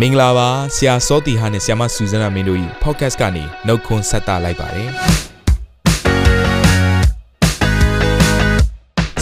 [0.00, 4.90] မင်္ဂလာပါဆရာစောတီဟာနဲ့ဆရာမဆူဇနာမင်းတို့ဤ podcast ကနေနှုတ်ခွန်းဆက်တာလိုက်ပါတယ်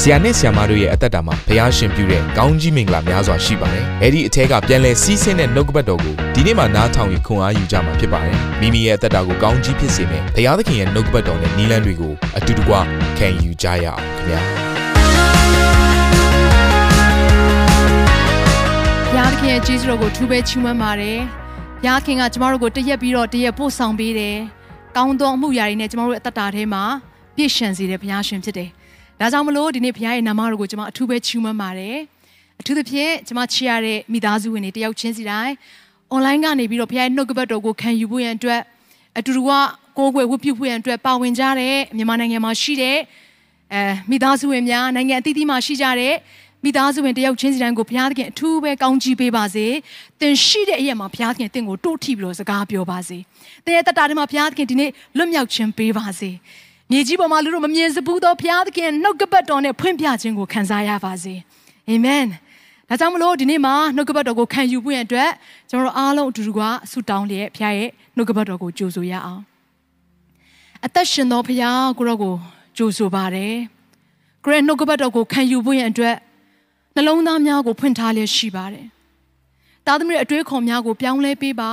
[0.00, 12.74] ဆရာနဲ့ဆရာမတို့ရဲ့အသက်တာမှာဘုရားရှင်ပြုတဲ့ကောင်းကြီးမင်္ဂလာများစွာရှိပါတယ်။အဲဒီအထက်ကပြန်လဲစီးဆင်းတဲ့နှုတ်ကပတ်တော်ကိုဒီနေ့မှနားထောင်ပြီးခွန်အားယူကြမှာဖြစ်ပါတယ်။မိမိရဲ့အသက်တာကိုကောင်းကြီးဖြစ်စေမယ့်ဘုရားသခင်ရဲ့နှုတ်ကပတ်တော်နဲ့နီလန်းတွေကိုအတူတကွ
[13.18, 14.42] ခံယူကြရအောင်ခင်ဗျာ။
[19.40, 21.18] ခင်ရဲ့ကျေးဇူးတော်ကိုထူးပဲချီးမွမ်းပါတယ်။
[21.82, 24.36] ဘုရားခင်ကကျမတို့ကိုတရက်ပြီးတော့တရက်ပို့ဆောင်ပေးတယ်။
[24.96, 26.82] ကောင်းသောအမှုရာတွေနဲ့ကျမတို့ရဲ့အသက်တာထဲမှာ
[27.36, 28.68] ပြည့်ရှံစေတဲ့ဘုရားရှင်ဖြစ်တယ်။
[29.20, 31.96] ဒါကြောင့်မလို့ဒီနေ့ဘုရားရဲ့နာမတော်ကိုကျမအထူးပဲချီးမွမ်းပါတယ်။
[32.60, 35.54] အထူးသဖြင့်ကျမချီရတဲ့မိသားစုဝင်တွေတယောက်ချင်းစီတိုင်း
[36.14, 38.60] online ကနေပြီးတော့ဘုရားရဲ့နှုတ်ကပတ်တော်ကိုခံယူဖို့ရန်အတွက်
[39.18, 39.50] အတူတူက
[39.98, 42.98] ကိုယ်ွယ်ဝတ်ပြုဖို့ရန်အတွက်ပါဝင်ကြတဲ့မြန်မာနိုင်ငံမှာရှိတဲ့
[43.72, 46.14] အဲမိသားစုဝင်များနိုင်ငံအသီးသီးမှာရှိကြတဲ့
[46.64, 49.66] မိသားစုဝင်တယောက်ချင်းစီတိုင်းကိုဘုရားသခင်အထူးပဲကောင်းချီးပေးပါစေ။
[50.20, 53.18] သင်ရှိတဲ့အရာမှာဘုရားသခင်တင့်ကိုတိုးထိပြီးတော့စကားပြောပါစေ။
[53.64, 56.30] သင်ရဲ့တတတာမှာဘုရားသခင်ဒီနေ့လွတ်မြောက်ခြင်းပေးပါစေ။
[56.90, 61.34] မြေကြီးပေါ်မှာလူတို့မမြင်စဘူးသောဘုရားသခင်နှုတ်ကပတ်တော်နဲ့ဖွင့်ပြခြင်းကိုခံစားရပါစေ။
[61.88, 62.24] အာမင်။
[62.88, 65.30] ဒါကြောင့်မလို့ဒီနေ့မှာနှုတ်ကပတ်တော်ကိုခံယူဖို့ရအတွက်
[65.70, 69.42] ကျွန်တော်တို့အားလုံးအတူတူကဆုတောင်းလျက်ဘုရားရဲ့နှုတ်ကပတ်တော်ကိုကြိုဆိုရအောင်။
[70.86, 72.34] အသက်ရှင်သောဘုရားကိုရောကို
[72.76, 73.54] ကြိုဆိုပါတယ်။
[74.44, 76.16] ကိုရဲ့နှုတ်ကပတ်တော်ကိုခံယူဖို့ရအတွက်
[76.94, 78.86] နှလုံးသားများကိုဖွင့်ထားလျက်ရှိပါတယ်။
[79.86, 81.72] သားသမီးရဲ့အတွေးခေါ်များကိုပြောင်းလဲပေးပါ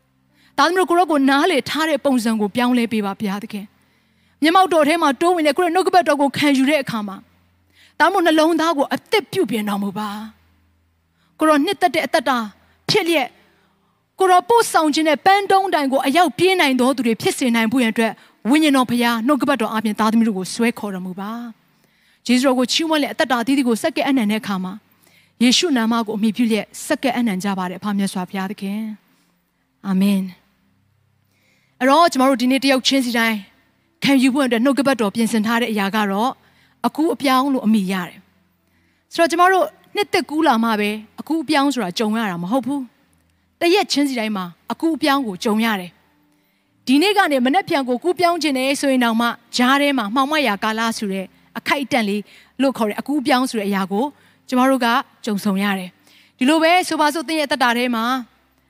[0.56, 3.66] ။သားသမီးတို့ကိုရောကိုနားလေထားတဲ့ပုံစံကိုပြောင်းလဲပေးပါဘုရားသခင်။
[4.42, 7.16] မျက်မှောက်တော်ထဲမှာတိုးဝင်တဲ့ကိုရဲ့နှုတ်ကပတ်တော်ကိုခံယူတဲ့အခါမှာ
[7.98, 10.10] သားမို့နှလုံးသားကိုအသက်ပြုပြင်တော်မူပါ။
[11.38, 12.38] ကိုရောနှစ်သက်တဲ့အသက်တာ
[12.90, 13.28] ဖြစ်လျက်
[14.18, 18.12] ကိုရောပို့ဆောင်ခြင်းနဲ့ပန်းတုံးတိုင်ကိုအရောက်ပြေးနိုင်တော်သူတွေဖြစ်စေနိုင်ဖို့ရန်အတွက်
[18.50, 21.32] ဝိညာဉ်တော်ဘုရားနှုတ်ကပတ်တော်အပြင်သားသမီးတို့ကိုဆွဲခေါ်တော်မူပါ။
[22.28, 24.72] ဂျေဇုတော်ကိုချီးမွမ်းလက်အသက်တာအသီးသီးကိုစက္ကဲအနံတဲ့အခါမှာ
[25.42, 28.80] ယေရှုနာမကိုအမိပြုလျက်စက္ကဲအနံကြပါတယ်အဖမြတ်စွာဘုရားသခင်
[29.86, 30.20] အာမင်
[31.78, 33.38] အဲ့တော့ကျမတို့ဒီနေ့တယောက်ချင်းစီတိုင်း
[34.04, 36.30] ခံယူဖို့အတွက်နှုတ်ကပတ်တော်ပြင်ဆင်ထားတဲ့အရာကတော့
[36.86, 38.18] အကူအပြောင်းလို့အမိရတယ်
[39.14, 42.82] ဆိုတော့ကျမတို့နှစ်သက်ကူးလာမှပဲအကူအပြောင်းဆိုတာကြုံရတာမဟုတ်ဘူး
[43.60, 45.90] တရက်ချင်းစီတိုင်းမှာအကူအပြောင်းကိုကြုံရတယ်
[46.86, 51.26] ဒီနေ့ကနေမနေ့ပြန်ကိုကူးပြောင်းခြင်းနဲ့ဆိုရင်တော့မှဂျားထဲမှာမှောင်မရာကာလဆိုတဲ့
[51.58, 52.22] အခိုက်အတန့်လေး
[52.62, 54.04] လို့ခေါ်တဲ့အကူအပြောင်းဆိုတဲ့အရာကို
[54.48, 54.86] ကျမတို့က
[55.24, 55.90] ကြုံဆုံရတယ်
[56.38, 58.04] ဒီလိုပဲဆိုပါစို့သင်ရဲ့အသက်တာထဲမှာ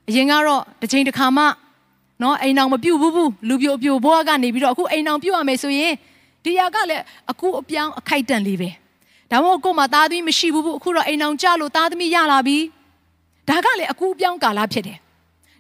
[0.09, 1.45] အရင်ကတော့တစ်ချိန်တစ်ခါမှ
[2.23, 5.93] နော်အိမ်အောင်မပြုတ်ဘူးဘူးလူပြိုပြိုဘွားကနေပြီးတော့အခုအိမ်အောင်ပြုတ်ရမယ်ဆိုရင်
[6.45, 8.71] ဒီຢာကလည်းအကူအပြောင်းအခိုက်အတန့်လေးပဲ
[9.31, 12.59] ဒါမှမဟုတ်ကို့မှာသားသမီးမရှိဘူးဘူးအခုတော့အိမ်အောင်ကြလို့သားသမီးရလာပြီ
[13.49, 14.99] ဒါကလည်းအကူအပြောင်းကာလဖြစ်တယ်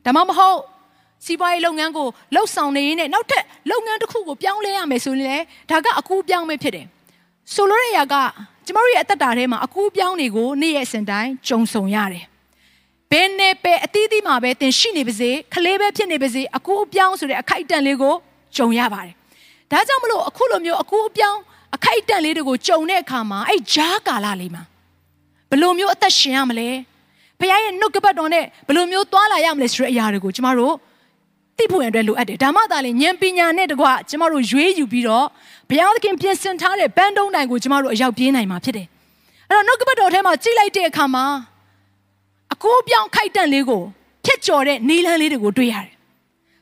[0.04, 0.58] ဒါမှမဟုတ်
[1.24, 6.86] စီးပွားရေးလုပ်ငန်းကိုလှုပ်ဆောင်နေရင်းနဲ့နောက်ထပ်လုပ်ငန်းတစ်ခုကိုပြောင်းလဲရမယ်ဆိုရင်လည်းဒါကအကူအပြောင်းပဲဖြစ်တယ်
[7.54, 8.14] ဆိုလိုတဲ့အရာက
[8.66, 12.24] ကျမတို့ရဲ့အသက်တာထဲမှာအကူပြောင်းတွေကိုနေ့ရက်စဉ်တိုင်းကြုံဆုံရတယ်။
[13.10, 18.14] ဘယ်နဲ့ပဲအသီးသီးမှာပဲသင်ရှိနေပါစေခလေးပဲဖြစ်နေပါစေအကူအပြောင်းဆိုတဲ့အခိုက်အတန့်လေးကို
[18.56, 19.14] ကြုံရပါတယ်။
[19.70, 21.40] ဒါကြောင့်မလို့အခုလိုမျိုးအကူအပြောင်း
[21.76, 24.62] အခိုက်အတန့်လေးတွေကိုကြုံတဲ့အခါမှာအဲ့ဂျားကာလလေးမှာ
[25.50, 26.68] ဘယ်လိုမျိုးအသက်ရှင်ရမလဲ။
[27.40, 30.74] ဘုရားရဲ့နှုတ်ကပတ်တော်နဲ့ဘယ်လိုမျိုးသွားလာရမလဲဆိုတဲ့အရာတွေကိုကျမတို့
[31.58, 35.26] သိဖို့ရန်အတွက်လိုအပ်တယ်ဒါမှသာလေဉာဏ်ပညာနဲ့တကွကျမတို့ရွေးယူပြီးတော့
[35.68, 38.86] ဘုရားသခင်ပြင်ဆင်ထားတဲ့ဘန်းတုံးတိုင်ကိုကျမတို့အရောက်ပြေးနိုင်မှာဖြစ်တယ်
[39.48, 41.24] အဲ့တော့နှုတ်ကပတ်တော်ထဲမှာကြိလိုက်တဲ့အခါမှာ
[42.54, 43.82] အကိုးပြောင်းခိုက်တန့်လေးကို
[44.24, 45.92] ဖြတ်ကျော်တဲ့နီလန်းလေးတွေကိုတွေ့ရတယ်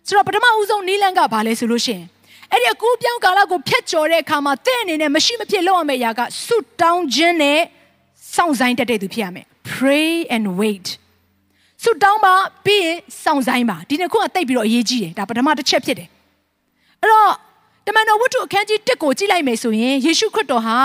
[0.07, 2.05] ဆိုတော့ပထမဦးဆုံးနီလန်းကဘာလဲဆိုလို့ရှိရင်
[2.53, 7.61] အဲ့ဒီအကူပြောင်းကာလကိုဖျက်ကျော်တဲ့အခါမှာတဲ့အနေနဲ့မရှိမဖြစ်လုပ်ရမယ့်အရာကဆုတောင်းခြင်းနဲ့
[8.35, 10.87] စောင့်ဆိုင်တတ်တဲ့သူဖြစ်ရမယ် pray and wait
[11.87, 16.09] ဆုတောင်းပါပြီးရင်စောင့်ဆိုင်ပါဒီနှစ်ခုကတိတ်ပြီးတော့အရေးကြီးတယ်ဒါပထမတစ်ချက်ဖြစ်တယ်
[17.01, 17.33] အဲ့တော့
[17.87, 20.77] တမန်တော်ဝတ္ထုအခန်းကြီး1ကိုကြည့်လိုက်မယ်ဆိုရင်ယေရှုခရစ်တော်ဟာ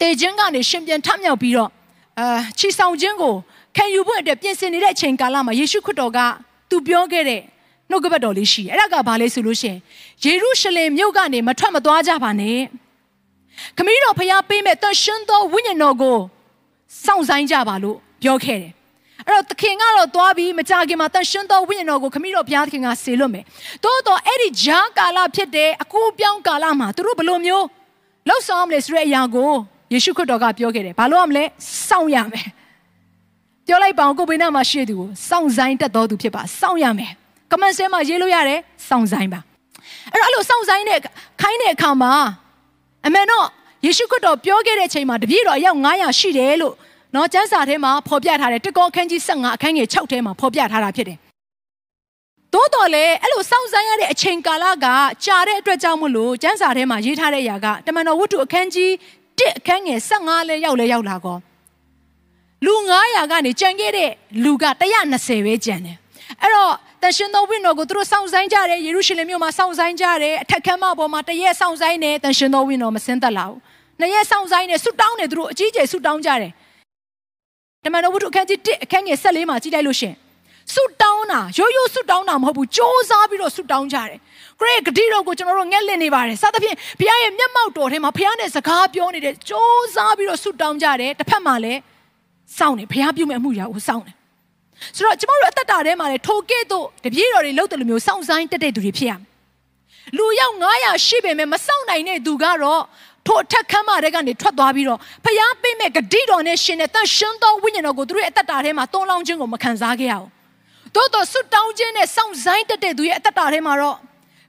[0.00, 1.70] တေခြင်းကနေရှင်ပြန်ထမြောက်ပြီးတော့
[2.18, 3.34] အာချီဆောင်ခြင်းကို
[3.76, 6.18] ခံယူဖို့အတွက်ပြင်ဆင်နေတဲ့အချိန်ကာလမှာယေရှုခရစ်တော်က
[6.70, 7.42] သူပြောခဲ့တဲ့
[7.90, 9.78] နှုတ်ကပတ်တော်လေးရှိတယ်အဲ့ဒါကဘာလဲဆိုလို့ရှိရင်
[10.24, 12.58] ယေရုရှလင်မြို့ကနေမထွက်မသွားကြပါနဲ့
[13.76, 16.18] ခမည်းတော်ဖျားပေးမဲ့တန်ရှင်းသောဝိညာဉ်တော်ကို
[17.04, 18.77] စောင့်ဆိုင်ကြပါလို့ပြောခဲ့တယ်
[19.28, 23.44] အဲ့တော့သခင်ကတော့သွားပြီးမကြခင်မှာတန်ရှင်းသောဝိညာဉ်တော်ကိုခမည်းတော်ဘုရားသခင်ကဆေလွတ်မယ်။
[23.84, 27.66] သို့တော့အဲ့ဒီဂျားကာလဖြစ်တဲ့အကူပြောင်းကာလမှာသူတို့ဘလို့မျိုး
[28.28, 29.50] လှုပ်ဆောင်မလဲဆိုတဲ့အရာကို
[29.92, 31.44] ယေရှုခရစ်တော်ကပြောခဲ့တယ်။ဘာလို့ရမလဲ။
[31.88, 32.46] စောင့်ရမယ်။
[33.66, 37.10] ပြောလိုက်ပါအောင်ကိုဘေးနားမှာရှိတဲ့သူကိုစောင့်ဆိုင်တတ်တော်သူဖြစ်ပါ။စောင့်ရမယ်။
[37.50, 39.40] ကမန်ဆဲမှာရေးလို့ရတယ်စောင့်ဆိုင်ပါ။
[40.12, 40.98] အဲ့တော့အဲ့လိုစောင့်ဆိုင်တဲ့
[41.40, 42.12] ခိုင်းတဲ့အခါမှာ
[43.06, 43.46] အမှန်တော့
[43.86, 46.74] ယေရှုခရစ်တော်ပြောခဲ့တဲ့အချိန်မှာတပည့်တော်အယောက်900ရှိတယ်လို့
[47.14, 51.18] နော်ကျမ်းစာထဲမှာဖော်ပြထားတယ်တကောအခန်းကြီး15အခန်းငယ်6ထဲမှာဖော်ပြထားတာဖြစ်တယ်
[52.52, 54.86] သို့တော်လည်းအဲ့လိုစောင့်ဆိုင်းရတဲ့အချိန်ကာလက
[55.24, 58.90] ကြာတဲ့အတွက်ကြောင့်မလို့ကျမ်းစာထဲမှာရေးထားတဲ့အရာကတမန်တော်ဝတ္ထုအခန်းကြီး
[59.38, 61.36] 1အခန်းငယ်15လဲရောက်လဲရောက်လာကော
[62.64, 62.74] လူ
[63.04, 64.10] 900ကနေကြံခဲ့တဲ့
[64.44, 64.64] လူက
[65.06, 65.96] 120ပဲကြံတယ်
[66.42, 66.72] အဲ့တော့
[67.02, 73.58] တန်ရှင်သောဝိညာဉ်ကိုသူတို့စောင့်ဆိုင်ကြတယ်ယေရုရှလင်မြို့မှာစောင့်ဆိုင်ကြတယ်အထက်ခမ်းမပေါ်မှာတရက်စောင့်ဆိုင်နေတန်ရှင်သောဝိညာဉ်မစင်းသက်လာဘူး
[74.00, 76.52] နှစ်ရက်စောင့်ဆိုင်နေဆူတောင်းနေသူတို့အကြီးကျယ်ဆူတောင်းကြတယ်
[77.85, 80.13] တမန်တော်ဝတ္ထုအခန်းကြီး1အခန်းငယ်14မှာကြည့်လိုက်လို့ရှင်
[80.73, 84.19] ဆုတောင်းတာရိုးရိုးဆုတောင်းတာမဟုတ်ဘူးစ조사ပြီးတော့ဆုတောင်းကြတယ်
[84.59, 91.79] ခရစ်ဂတိတော်ကိုကျွန်တော်တို့ငက်လင့်နေပါတယ်စသဖြင့်ဘုရားရဲ့မျက်မှောက်တော်ထဲမှာဘုရားနဲ့စကားပြောနေတဲ့စ조사ပြီးတော့ဆုတောင်းကြတယ်တစ်ဖက်မှာလည်း
[92.57, 94.13] စောင့်နေဘုရားပြုမဲ့အမှုရာကိုစောင့်နေ
[94.95, 99.21] ဆိုတော့ကျမတို့အသက်တာထဲမှာလည်းထိုကဲ့သို့တပည့်တော်တွေလှုပ်တယ်လို့မျိုးစောင့်ဆိုင်တက်တဲ့သူတွေဖြစ်ရမယ်
[100.17, 102.81] လူရောက်900ရှိပေမဲ့မစောင့်နိုင်တဲ့သူကတော့
[103.28, 110.28] ထိုအထက်ခမ်းမတွေကနေထွက်သွားပြီးတော့ဖျားပေးမဲ့ဂတိတော်နဲ့ရှင်တဲ့တန်ရှင်းသောဝိညာဉ်တော်ကိုသူတို့ရဲ့အသက်တာထဲမှာတွန်းလောင်းခြင်းကိုမခံစားခဲ့ရဘူး။
[110.94, 113.96] သို့တော်ဆွတောင်းခြင်းနဲ့စောင့်ဆိုင်တက်တဲ့သူရဲ့အသက်တာထဲမှာတော့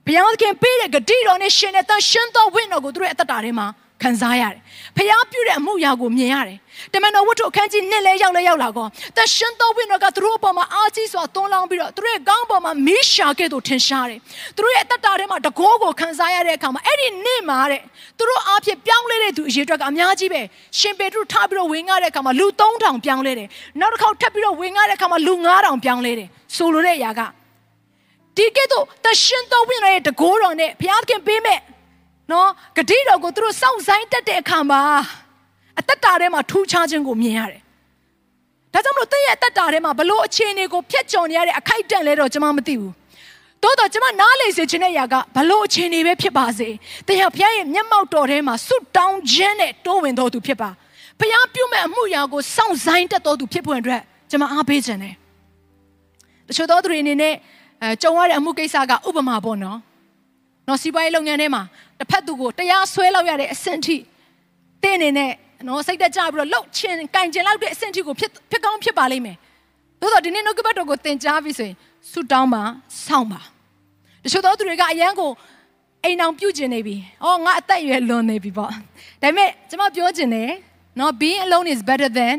[0.06, 3.68] ဘုရားသခင်ပေးတဲ့ဂတိတော်နဲ့ရှင်တဲ့တန်ရှင်းသောဝိညာဉ်တော်ကိုသူတို့ရဲ့အသက်တာထဲမှာ
[4.04, 4.60] ခံစားရတယ်။
[4.98, 6.58] ဖျားပြုတဲ့အမှုရာကိုမြင်ရတယ်။
[6.94, 8.88] တမန်တော်ဝတ္ထုအခန်းကြီးနှစ်လဲရောက်လဲရောက်လာကော။
[9.18, 14.20] တရှင်တော်ဝိညာဉ်ကသူတို့အပေါ်မှာအာကြီးစွာတွန်းလောင်းပြီးတော့သူတို့ရဲ့ကောင်းပေါ်မှာမီးရှာကဲ့သို့ထင်ရှားတယ်။
[14.56, 17.82] သူတို့ရဲ့အသက်တာထဲမှာတကောကိုခံစားရတဲ့အခါမှာအဲ့ဒီနေ့မှာတဲ့
[18.18, 20.42] သူတို့အားဖြင့်ပြောင်းလဲတဲ့သူအရေးအတွက်ကအများကြီးပဲ။
[20.80, 23.48] ရှင်ပေတရုထားပြီးတော့ဝင်ငါတဲ့အခါမှာလူ3000ပြောင်းလဲတယ်။
[23.80, 27.22] နောက်တစ်ခေါက်ထပ်ပြီးတော့ဝင်ငါတဲ့အခါမှာလူ9000ပြောင်းလဲတယ်။ဆိုလိုတဲ့အရာက
[28.38, 31.60] ဒီကဲ့သို့တရှင်တော်ဝိညာဉ်ရဲ့တကောတော်နဲ့ဘုရားခင်ပေးမဲ့
[32.32, 34.82] နော်ဂတိတော်ကိုသူတို့စောင့်ဆိုင်တတ်တဲ့အခါမှာ
[35.80, 37.62] အသက်တာထဲမှာထူးခြားခြင်းကိုမြင်ရတယ်။
[38.74, 42.94] ဒါကြောင့်မလို့တည့်ရဲ့အသက်တာထဲမှာဘလို့အခြေအနေကိုဖျက်ချော်နေရတဲ့အခိုက်အတန့်လဲတော့ကျွန်မမသိဘူး။
[43.64, 46.70] တိုးတော့ကျွန်မနားလေစေခြင်းတဲ့ຢာကဘလို့အခြေအနေပဲဖြစ်ပါစေ။
[47.08, 50.70] တည့်ရဲ့ဘုရားရဲ့မျက်မှောက်တော်ထဲမှာဆွတောင်းခြင်းနဲ့တိုးဝင်တော်သူဖြစ်ပါ။
[51.20, 55.16] ဘုရားပြုမဲ့အမှုရာကိုစောင့်ဆိုင်တတ်တော်သူဖြစ်ဖို့အတွက်ကျွန်မအားပေးခြင်းတယ်။
[56.48, 57.34] တချို့သောသူတွေအနေနဲ့
[57.82, 59.80] အဲကြုံရတဲ့အမှုကိစ္စကဥပမာပေါ့နော်။
[60.68, 61.64] နော်စီးပွားရေးလုပ်ငန်းထဲမှာ
[62.00, 63.98] တစ်ဖက်သူကိုတရားဆွဲလောက်ရတဲ့အဆင့်ထိ
[64.84, 65.32] တင်းနေနဲ့
[65.68, 69.38] နော်စိတ်တက်ကြပြီးတော့လှုပ်ချင်ကင်ကျင်လောက်တဲ့အဆင့်ထိကိုဖြစ်ဖြစ်ကောင်းဖြစ်ပါလိမ့်မယ်။
[70.02, 71.76] သို့တော့ဒီနေ့နှုတ်ကပတ်တော်ကိုသင်ကြားပြီးဆိုရင်
[72.12, 72.64] ဆုတောင်းပါ
[73.06, 73.42] စောင့်ပါ။
[74.24, 75.32] တချို့သောသူတွေကအရန်ကို
[76.04, 78.72] အိမ်အောင်ပြုတ်ကျင်နေပြီ။အော်ငါအသက်အရွယ်လွန်နေပြီပေါ့။
[79.22, 80.52] ဒါပေမဲ့ကျွန်မပြောချင်တယ်
[81.00, 82.38] နော် being alone is better than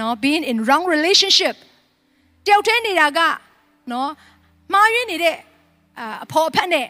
[0.00, 1.56] နော် being in wrong relationship
[2.46, 3.20] တယောက်တည်းနေတာက
[3.92, 4.10] နော်
[4.72, 5.36] မှားယွင်းနေတဲ့
[6.24, 6.86] အဖော်ဖက်နဲ့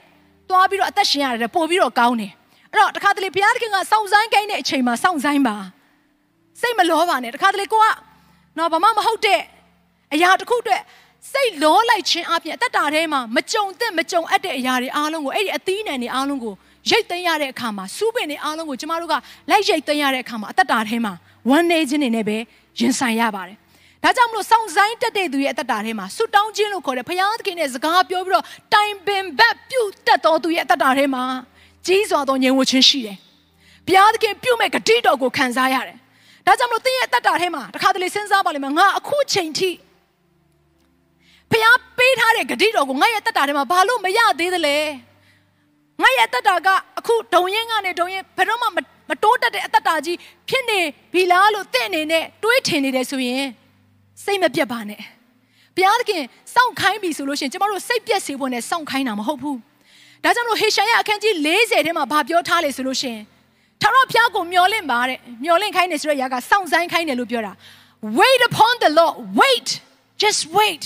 [0.50, 2.32] သွားပြီးတော့အသက်ရှင်ရတယ်ပို့ပြီးတော့ကောင်းတယ်
[2.70, 5.56] အဲ့တော့တခါတလေဘုရားသခင်ကစောင့်ဆိုင်ခိုင်းတဲ့အချိန်မှာစောင့်ဆိုင်ပါ
[6.60, 7.87] စိတ်မလောပါနဲ့တခါတလေကိုက
[8.58, 9.40] နော်ဘာမှမဟုတ်တဲ့
[10.14, 10.82] အရာတစ်ခုအတွက်
[11.32, 16.54] စိတ်လောလိုက်ခြင်းအပြင်အသက်တာထဲမှာမကြုံသင့်မကြုံအပ်တဲ့အရာတွေအားလုံးကိုအဲ့ဒီအသီးနှံတွေအားလုံးကို
[16.90, 19.14] ရိတ်သိမ်းရတဲ့အခါမှာစူးပင်တွေအားလုံးကိုကျမတို့က
[19.50, 21.12] လိုက်ရိတ်သိမ်းရတဲ့အခါမှာအသက်တာထဲမှာ
[21.50, 22.37] ဝမ်းနေခြင်းတွေနဲ့ပဲ
[22.78, 23.56] ရင်ဆိုင်ရပါတယ်
[24.06, 28.44] ဒါကြောင့်မလို့စောင့်ဆိုင်တက်တဲ့သူရဲ့အသက်တာထဲမှာဆူတောင်းခြင်းလို့ခေါ်တယ်ဘုရားသခင်ရဲ့စကားပြောပြီးတော့
[28.75, 31.25] တိုင်ပင်ဘက်ပြုတ်တက်တော်သူရဲ့အသက်တာထဲမှာ
[31.87, 33.17] ကြီးစွာသောငြိမ်ဝှက်ခြင်းရှိတယ်
[33.87, 35.97] ဘုရားသခင်ပြုတ်မဲ့ဂတိတော်ကိုခံစားရတယ်
[36.47, 39.70] ဒါကြောင့်မလို့သင်ရဲ့အသက်တာထဲမှာတခါတလေစဉ်းစားပါလိမ့်မယ်ငါအခုချိန်ထိ
[41.50, 44.76] ဘုရားပေးထားတဲ့ဂတိတော်ကိုငါရဲ့အသက်တာထဲမှာဘာလို့မရသေးသလဲ
[46.03, 46.69] ငါရဲ့အသက်တာက
[46.99, 48.67] အခုဒုံရင်ကနေဒုံရင်ဘယ်တော့မှ
[49.11, 50.19] မတိုးတက်တဲ့အသက်တာကြီး
[50.49, 50.81] ဖြစ်နေ
[51.12, 53.47] ပြီလားလို့သင်အနေနဲ့တွေးထင်နေတယ်ဆိုရင်
[54.24, 55.00] စိတ်မပြတ်ပါနဲ့
[55.76, 56.22] ဘုရားသခင်
[56.54, 59.58] စောင့်ခိုင်းပြီဆိုလို့ရှိရင်ကျမတို့စိတ်ပြတ်စေဖို့နဲ့စောင့်ခိုင်းတာမဟုတ်ဘူး
[60.24, 63.22] ဒါကြောင့်မလို့ဟေရှာယအခန်းကြီး40ထဲမှာဗာပြောထားလေဆိုလို့ရှိရင်
[63.82, 67.52] ထာဝရဘုရားကိုမျှော်လင့်ပါတဲ့မျှော်လင့်ခိုင်းနေဆိုတဲ့ຢာကစောင့်ဆိုင်ခိုင်းတယ်လို့ပြောတာ
[68.18, 69.69] wait upon the lord wait
[70.22, 70.84] just wait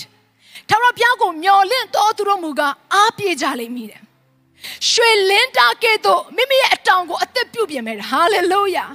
[0.69, 2.61] ထာဝရဘုရားကိုမျှော်လင့်တော်သူတို့မူက
[2.95, 4.01] အားပြေကြလိမ့်မည်တဲ့
[4.91, 8.87] ရွှေလင်းတာကဲ့သို့မိမိရဲ့အတောင်ကိုအသက်ပြုတ်ပြင်မယ်ဟာလေလုယာ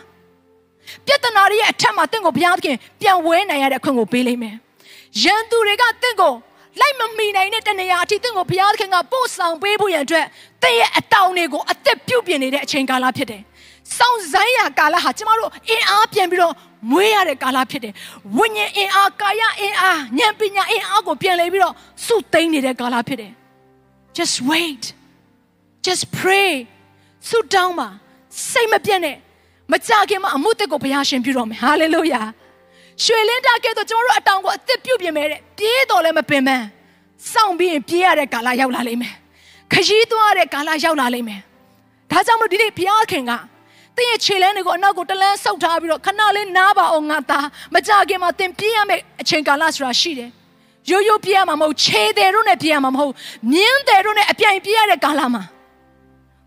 [1.06, 4.56] ပြဿနာတွေရဲ့အထက်မှာတင့်ကိုဘုရားသခင်ပြန်ဝဲနိုင်ရတဲ့အခွင့်ကိုပေးလိမ့်မယ်။
[5.24, 6.34] ရန်သူတွေကတင့်ကို
[6.80, 10.26] လိုက်မမီနိုင်တဲ့တနေရာအထိတင့်ကိုဘုရားသခင်ကပို့ဆောင်ပေးဖို့ရန်အတွက်
[10.64, 13.42] တင့်ရဲ့အတောင်တွေကိုအသက်ပြုတ်ပြင်နေတဲ့အချိန်ကာလဖြစ်တယ်။
[13.98, 16.54] စောင့်ဆိုင်ရာကာလဟာကျမတို့အင်အားပြန်ပြီးတော့
[16.92, 17.94] မွေးရတဲ့ကာလဖြစ်တယ်။
[18.38, 21.74] ဝိညာဉ်အင်အားကာယအင်အားဉာဏ်ပညာအင်အားကိုပြန်လဲပြီးတော့
[22.06, 23.32] စုသိမ်းနေတဲ့ကာလဖြစ်တယ်။
[24.18, 24.84] Just wait.
[25.86, 26.52] Just pray.
[27.30, 27.88] ဆုတောင်းပါ
[28.50, 29.16] စိတ်မပြတ်နဲ့
[29.72, 32.22] မကြခင်မှာအမှုတက်ကိုဘုရားရှင်ပြုတော်မယ်ဟာလေလုယာ
[33.04, 36.66] ရွှေလင်းတာကဲတော့ကျွန်တော်တို့အတောင်ကိုအသက်ပြုတ်ပြင်မယ်တဲ့ပြေးတော်လည်းမပင်ပန်း
[37.34, 39.14] စောင့်ပြီးရင်ပြေးရတဲ့ကာလရောက်လာလိမ့်မယ်
[39.74, 41.42] ခရီးသွားတဲ့ကာလရောက်လာလိမ့်မယ်
[42.12, 43.32] ဒါကြောင့်မလို့ဒီနေ့ဘုရားခင်က
[43.98, 50.30] သင်ရဲ့ခြေလမ်းတွေကိုအနောက်ကိုတလန်းဆုပ်ထားပြီးတော့ခဏလေးနားပါအောင်ငါသားမကြခင်မှာသင်ပြေးရမယ့်အချိန်ကာလဆိုတာရှိတယ်
[50.90, 53.14] ရိုးရိုးပြေးရမှာမဟုတ်ခြေတယ်တို့နဲ့ပြေးရမှာမဟုတ်
[53.52, 55.44] မြင်းတယ်တို့နဲ့အပြိုင်ပြေးရတဲ့ကာလမှာ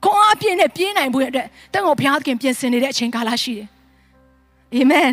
[0.04, 3.68] ခွန်အားပြည့်နဲ့ပြေးနိုင်ဖို့အတွက်တင့်ကိုဘုရားသခင်ပြင်ဆင်နေတဲ့အချိန်ကာလရှိတယ်
[4.74, 5.12] အာမင်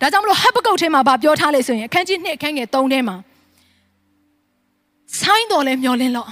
[0.00, 3.16] ဒါကြောင့်မလို့ဟပ်ပကုတ်ထဲမှာဗာပြောထားလေဆိုရင်အခန်းကြီး2အခန်းငယ်3ထဲမှာ
[5.20, 6.30] ဆိုင်းတော်လဲမျောလင်းတော့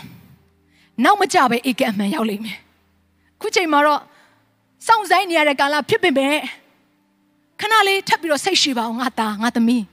[1.05, 2.59] နောက်မကြပဲဧကအမှန်ရောက်လိမ့်မယ်
[3.41, 4.01] ခုချိန်မှာတော့
[4.87, 6.27] စောင့်ဆိုင်နေရတဲ့ကာလဖြစ်ပင်ပဲ
[7.61, 9.85] ခဏလေးထပ်ပြီးတော့စိတ်ရှိပါအောင်ငါသားငါသမီး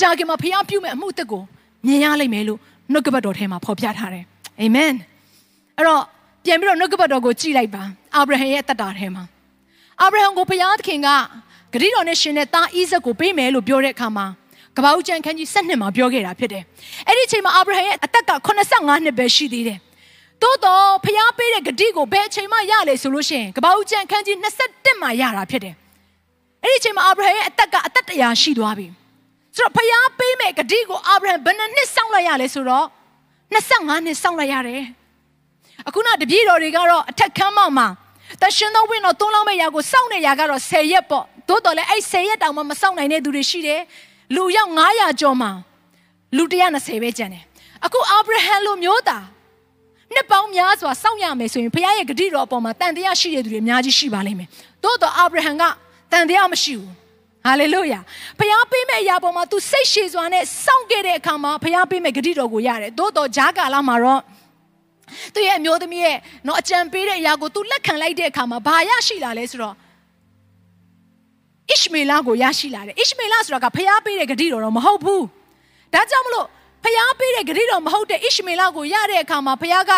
[0.00, 1.42] ကြာခင်မှာဖျားပြုမဲ့အမှုအသက်ကို
[1.86, 2.58] မြင်ရလိမ့်မယ်လို့
[2.92, 4.24] နှုတ်ကပတ်တော်ထဲမှာဖော်ပြထားတယ်
[4.60, 4.92] အာမင်
[5.76, 6.02] အဲ့တော့
[6.44, 7.82] ပြန်ပြီးတော့နှုတ်ကပတ်တော်ကိုကြည့်လိုက်ပါ
[8.16, 9.24] အာဗြဟံရဲ့အသက်တာထဲမှာ
[10.00, 11.08] အာဗြဟံကိုဘုရားသခင်က
[11.72, 14.26] ဂရိတော်နဲ့ရှင်တဲ့သားအိဇက်ကိုပေးမယ်လို့ပြောတဲ့အခါမှာ
[14.76, 16.62] ကပ္ပဦးကျမ်းခန်းကြီး7နှစ်မှာပြောခဲ့တာဖြစ်တယ်။
[17.08, 19.78] အဲ့ဒီအချိန်မှာအာဗြဟံရဲ့အသက်က85နှစ်ပဲရှိသေးတယ်။
[20.42, 24.36] သို့တော့ဖျားပေးတဲ့ဂတိကိုဘယ်အချိန်မှရလဲဆိုလို့ရှိရင်ကပ္ပဦးကျမ်းခန်းကြီး
[24.70, 25.74] 21မှာရတာဖြစ်တယ်။
[26.64, 28.86] အဲ့ဒီအချိန်မှာအာဗြဟံရဲ့အသက်ကအသက်တရာရှိသွားပြီ။
[29.56, 32.86] ဆိုတော့ဖျားပေးမဲ့ဂတိကိုအာဗြဟံဘယ်နှစ်နှစ်စောင့်လိုက်ရလဲဆိုတော့
[33.54, 34.84] 25နှစ်စောင့်လိုက်ရတယ်။
[35.87, 37.87] အခုနတပည့်တော်တွေကတော့အထက်ခန်းမမှာ
[38.41, 43.81] တရှင်သောဝင်းတော်သုံးလောင်းမဲ့ຢာကိုစောင့်နေຢာကတော့10ရက်ပေါ့။သို့တော်လည်းအဲ့10ရက်တောင်မှမစောင့်နိုင်တဲ့သူတွေရှိတယ်။
[44.35, 45.51] လူရောက်900ကျော်မှာ
[46.37, 46.43] လူ
[46.73, 47.43] 120ပဲကျန်တယ်။
[47.85, 49.23] အခုအာဗြဟံလိုမျိုးသား
[50.13, 54.47] နှစ်ပေါင်းများစွာစောင့်ရမယ်ဆိုရင်ဘုရားရဲ့ဂတိတော်အပေါ်မှာတန်တရားရှိတဲ့သူတွေအများကြီးရှိပါလိမ့်မယ်။
[54.83, 55.63] သို့တော့အာဗြဟံက
[56.11, 56.91] တန်တရားမရှိဘူး။
[57.45, 57.99] ဟာလေလုယာ။
[58.39, 64.21] ဘုရားပေးမဲ့အရာပေါ်မှာ तू စိတ်ရှည်စွာနဲ့စောင့်ခဲ့တဲ့အခါမှာဘုရားပေးမဲ့ဂတိတော်ကိုရတယ်။သို့တော့ဂျာကာလာမှာတော့
[65.34, 66.16] သူရဲ့အမျိုးသမီးရဲ့
[66.46, 69.74] နော်အကြံပေးတဲ့အရာကို तू လက်ခံလိုက်တဲ့အခါမှာဘာရရှိလာလဲဆိုတော့
[71.70, 75.24] ဣရှမေလကိုရရှိလာတယ်ဣရှမေလဆိုတာကဖျားပေးတဲ့ဂတိတော်တော့မဟုတ်ဘူး
[75.94, 76.46] ဒါကြောင့်မလို့
[76.84, 79.92] ဖျားပေးတဲ့ဂတိတော်မဟုတ်တဲ့ဣရှမေလကိုရတဲ့အခါမှာဖျားက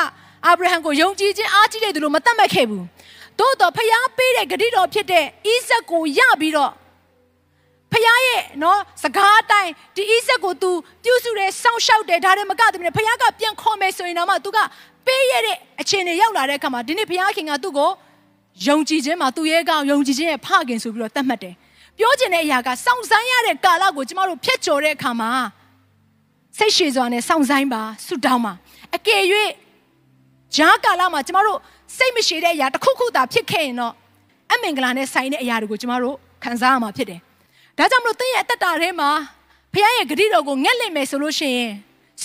[0.47, 2.85] အာဗြဟံကိုယုံကြည်ခြင်းအားကြီးတဲ့သူလို့မသတ်မှတ်ခဲ့ဘူး
[3.39, 6.73] သို့တော့ဖျားပေးတဲ့ဂတိတော်ဖြစ်တဲ့ဣဇက်ကိုရပြီးတော့
[7.95, 10.71] ဖခင်ရဲ့နော်စကားအတိုင်းဒီဣဇက်ကို तू
[11.05, 14.59] ပြုစုတယ်စောင့်ရှောက်တယ်ဒါတွေမကတည်းကဖခင်ကပြန်ခေါ်မယ်ဆိုရင်တော့မှ तू က
[15.07, 17.91] ပေးရတဲ့အခြေအနေရောက်လာတဲ့အခါမှာဒီနေ့ဖခင်ကသူ့ကို
[18.67, 21.55] ယုံကြည်ခြင်းမှာသူရဲ့ကောင်ယုံကြည်ခြင်းရဲ့ဖခင်ဆိုပြီးတော့သတ်မှတ်တယ်
[21.99, 25.31] ပြောချင်တဲ့အရာကစောင့်ဆိုင်းရတဲ့ကာလကိုကျမတို့ဖျက်ချော်တဲ့အခါမှာ
[26.59, 28.53] စိတ်ရှည်စွာနဲ့စောင့်ဆိုင်းပါဆုတောင်းပါ
[28.97, 29.23] အကယ်၍
[30.57, 31.59] ဂျားကာလမှာကျမတို့
[31.97, 33.93] စိတ်မရှည်တဲ့အရာတစ်ခုခုသာဖြစ်ခဲ့ရင်တော့
[34.53, 37.21] အမင်္ဂလာနဲ့ဆိုင်တဲ့အရာတွေကိုကျမတို့ခံစားရမှာဖြစ်တယ်
[37.79, 39.11] ဒါကြောင့်မလို့သင်ရဲ့အသက်တာထဲမှာ
[39.73, 41.73] ဖခင်ရဲ့ဂရုတော်ကိုငက်လိမ့်မယ်ဆိုလို့ရှိရင်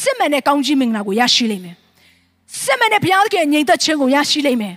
[0.02, 1.76] စစ်မှန်တဲ့ကောင်းကြီးမင်္ဂလာကိုရရှိလိမ့်မယ်
[2.64, 4.76] စစ်မှန်တဲ့ဘုရားသခင်ငြိမ်သက်ခြင်းကိုရရှိလိမ့်မယ်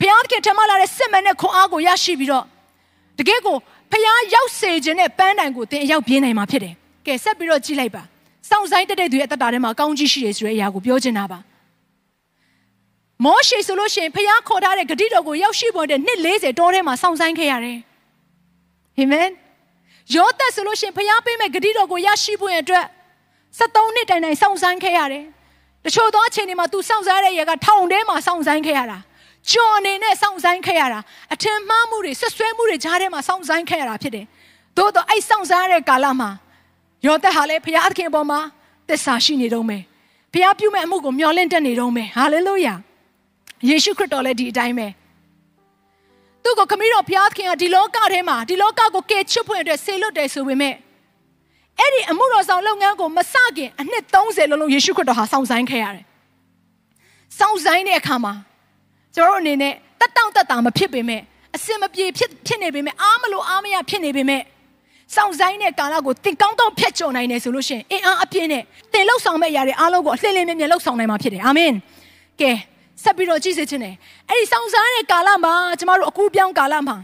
[0.00, 2.44] ဘုရားသခင်ထမလာတဲ့စစ်မှန်တဲ့ခွန်အားကိုရရှိပြီးတော့
[3.18, 3.56] တကယ်ကို
[3.90, 4.02] ဖခင်
[4.34, 6.74] ရောက်စေခြင်းနဲ့ပန်းတိုင်ကိုသင်အရောက်ပြင်းနိုင်မှာဖြစ်တယ်
[7.06, 8.02] ကဲဆက်ပြီးတော့ကြည့်လိုက်ပါ
[8.48, 11.38] စောင့်ဆိုင်တက်တဲ့သူရဲ့အသက်တာထဲမှာကောင်းကြီးရှိတယ်ဆိုတဲ့အရာကိုပြောချင်တာပါ
[13.24, 17.78] မောရှေဆိုလို့ရှိရင်ဖခင်ခေါ်ထားတဲ့ဂတိတော်ကိုရောက်ရှိပေါ်တဲ့နှစ်40တောထဲမှာစောင့်ဆိုင်ခဲ့ရတယ်
[18.98, 19.28] အာမင်
[20.12, 22.86] ယောသက်ဆိုလို့ရှိရင်ဖျားပေးမဲ့ဂတိတော်ကိုရရှိဖို့ရအတွက်
[23.58, 25.24] 73နှစ်တိုင်တိုင်စောင့်ဆိုင်းခဲ့ရတယ်။
[25.84, 28.98] တချို့သောအချိန်တွေမှာ तू စောင့်စားရတဲ့ရေကထောင်ထဲမှာစောင့်ဆိုင်းခဲ့ရတာ။
[29.50, 31.00] ကြော်အနေနဲ့စောင့်ဆိုင်းခဲ့ရတာ။
[31.32, 34.26] အထင်မှားမှုတွေဆွဆွဲမှုတွေကြားထဲမှာစောင့်ဆိုင်းခဲ့ရတာဖြစ်တယ်။
[34.76, 36.30] သို့တော့အဲ့စောင့်စားရတဲ့ကာလမှာ
[37.06, 38.40] ယောသက်ဟာလည်းဖျားသခင်ပေါ်မှာ
[38.88, 39.82] သစ္စာရှိနေတော့မယ်။
[40.32, 42.74] ဖျားပြုမဲ့အမှုကိုမျှော်လင့်တတ်နေတော့မယ်။ဟာလေလုယာ။
[43.68, 44.88] ယေရှုခရစ်တော်လည်းဒီအတိုင်းပဲ။
[46.44, 50.74] သူ့ကိုခမီးတော်ဘုရားခင်ကဒီလောကထဲမှာဒီလောကကိုကယ်ချွတ်ဖွင့်အတွက်ဆေလွတ်တယ်ဆိုပေမဲ့
[51.78, 56.04] အဲ့ဒီအမှုတော်ဆောင်လုပ်ငန်းကိုမစခင်အနှစ်30လုံးလုံးယေရှုခရစ်တော်ဟာစောင့်ဆိုင်ခဲ့ရတယ်။
[57.38, 58.32] စောင့်ဆိုင်တဲ့အခါမှာ
[59.14, 61.20] ကျွန်တော်တို့အနေနဲ့တက်တောင့်တက်တာမဖြစ်ပေမဲ့
[61.56, 64.42] အစင်မပြေဖြစ်ဖြစ်နေပေမဲ့အားမလို့အားမရဖြစ်နေပေမဲ့
[65.14, 71.72] စောင့်ဆိုင်တဲ့ကာလကိုတင်ကောင်းကောင်းဖျက်ချော်နိုင်တယ်ဆိုလို့ရှိရင်အင်အားအပြည့်နဲ့တင်လှုပ်ဆောင်မဲ့အရာတွေအားလုံးကိုအလှည့်လည်မြဲမြဲလှုပ်ဆောင်နိုင်မှာဖြစ်တယ်။အာမင်။
[72.40, 72.50] ကဲ
[73.02, 73.94] ဆက်ပြီးတော့ကြည့်စေချင်တယ်
[74.28, 76.96] အဲ့ဒီစောင့်စားတဲ့ကာလမှာကျမတို့အကူပြောင်းကာလမှာ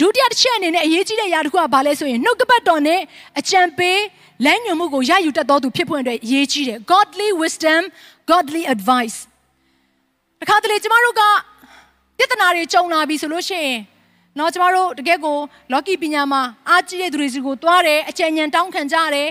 [0.00, 3.00] ဒုတိယတစ်ချက်အနေနဲ့အရေးကြီးတဲ့အရာတစ်ခုကဘာလဲဆိုရင်နှုတ်ကပတ်တော်နဲ့
[3.38, 3.98] အကြံပေး
[4.44, 7.82] လမ်းညွှန်မှုကိုရယူတတ်တော်သူဖြစ်ဖွင့်အတွက်အရေးကြီးတယ် godly wisdom
[8.30, 9.18] godly advice
[10.40, 11.22] တခါတလေကျမတို့က
[12.18, 13.78] ပြဿနာတွေကြုံလာပြီဆိုလို့ရှိရင်
[14.38, 15.38] နော်ကျမတို့တကယ်ကို
[15.72, 19.28] လော်ကီပညာမှာအားကြီးတဲ့သူတွေစီကိုတွားတယ်အကြံဉာဏ်တောင်းခံကြတယ်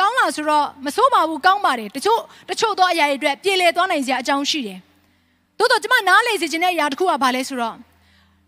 [0.00, 4.78] ကောင်းလာဆိုတော့မစိုးပါဘူးကောင်းပါတယ်တချို့တချို့သောအရာတွေအတွက်ပြေလည်သွားနိုင်စရာအကြောင်းရှိတယ်
[5.58, 7.76] သို့တော့ကျမနားလေစေခြင်းတဲ့အရာတစ်ခုကဘာလဲဆိုတော့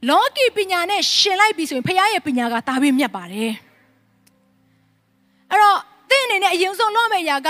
[0.08, 3.52] လောကီပညာနဲ့ရှင်လိုက်ပြီဆိုရင်ဖခင်ရဲ့ပညာကဒါပဲမြတ်ပါတယ်
[5.50, 5.78] အဲ့တော့
[6.10, 7.48] သင်အနေနဲ့အရင်ဆုံးလုပ်မယ့်အရာက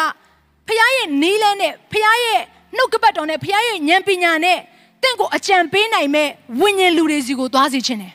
[0.69, 2.43] ဖခင်ရဲ့နီးလန်းနဲ့ဖခင်ရဲ့
[2.77, 4.59] နှုတ်ကပတ်တော်နဲ့ဖခင်ရဲ့ဉာဏ်ပညာနဲ့
[5.03, 6.29] တင့်ကိုအကြံပေးနိုင်မဲ့
[6.61, 8.15] ဝိညာဉ်လူတွေစီကိုသွားစီခြင်းတယ်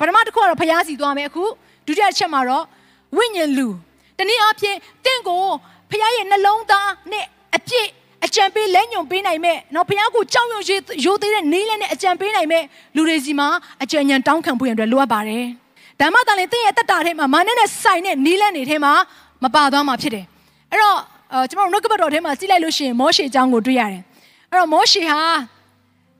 [0.00, 1.44] ပထမတစ်ခုကတော့ဖခင်စီသွားမယ်အခု
[1.86, 2.64] ဒုတိယတစ်ချက်မှာတော့
[3.16, 3.68] ဝိညာဉ်လူ
[4.18, 5.44] တနည်းအားဖြင့်တင့်ကို
[5.90, 7.24] ဖခင်ရဲ့နှလုံးသားနဲ့
[7.56, 7.88] အပြည့်
[8.26, 12.64] အကြံပေးလက်ညွန်ပေးနိုင်မဲ့နော်ဘုရားကိုကြောက်ရွံ့ရိုးသေးတဲ့နေလဲနဲ့အကြံပေးနိုင်မဲ့
[12.96, 13.48] လူတွေစီမှာ
[13.82, 15.44] အကြံဉာဏ်တောင်းခံဖို့ရတဲ့လိုအပ်ပါတယ်။
[16.00, 18.92] ဒါမှသာလေသင်ရဲ့တက်တာထဲမှာမာနနဲ့ဆိုင်တဲ့နေလဲနေထဲမှာ
[19.42, 20.24] မပါသွားမှာဖြစ်တယ်။
[20.72, 20.98] အဲ့တော့
[21.50, 24.02] ကျွန်တော်တို့နှုတ်ကပတ်တော်ထဲမှာကြည့်လိုက်လို့ရှိရင်မောရှေအကြောင်းကိုတွေ့ရတယ်။
[24.50, 25.20] အဲ့တော့မောရှေဟာ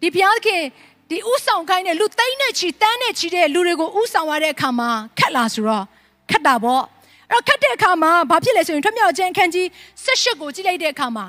[0.00, 0.62] ဒီဘုရားခင်
[1.10, 5.84] ဒီဥဆောင်ခိုင်းတဲ့လူသိန်းနဲ့ချီတန်းနဲ့ချီတဲ့လူတွေကိုဥဆောင်ရတဲ့အခါမှာခက်လာဆိုတော့
[6.30, 6.82] ခက်တာပေါ့။
[7.30, 9.66] အဲ့တော့ခက်တဲ့အခါမှာဘာဖြစ်လဲဆိုရင်ထွတ်မြောက်ခြင်းခန်းကြီး
[10.04, 11.26] ၁၈ကိုကြည့်လိုက်တဲ့အခါမှာ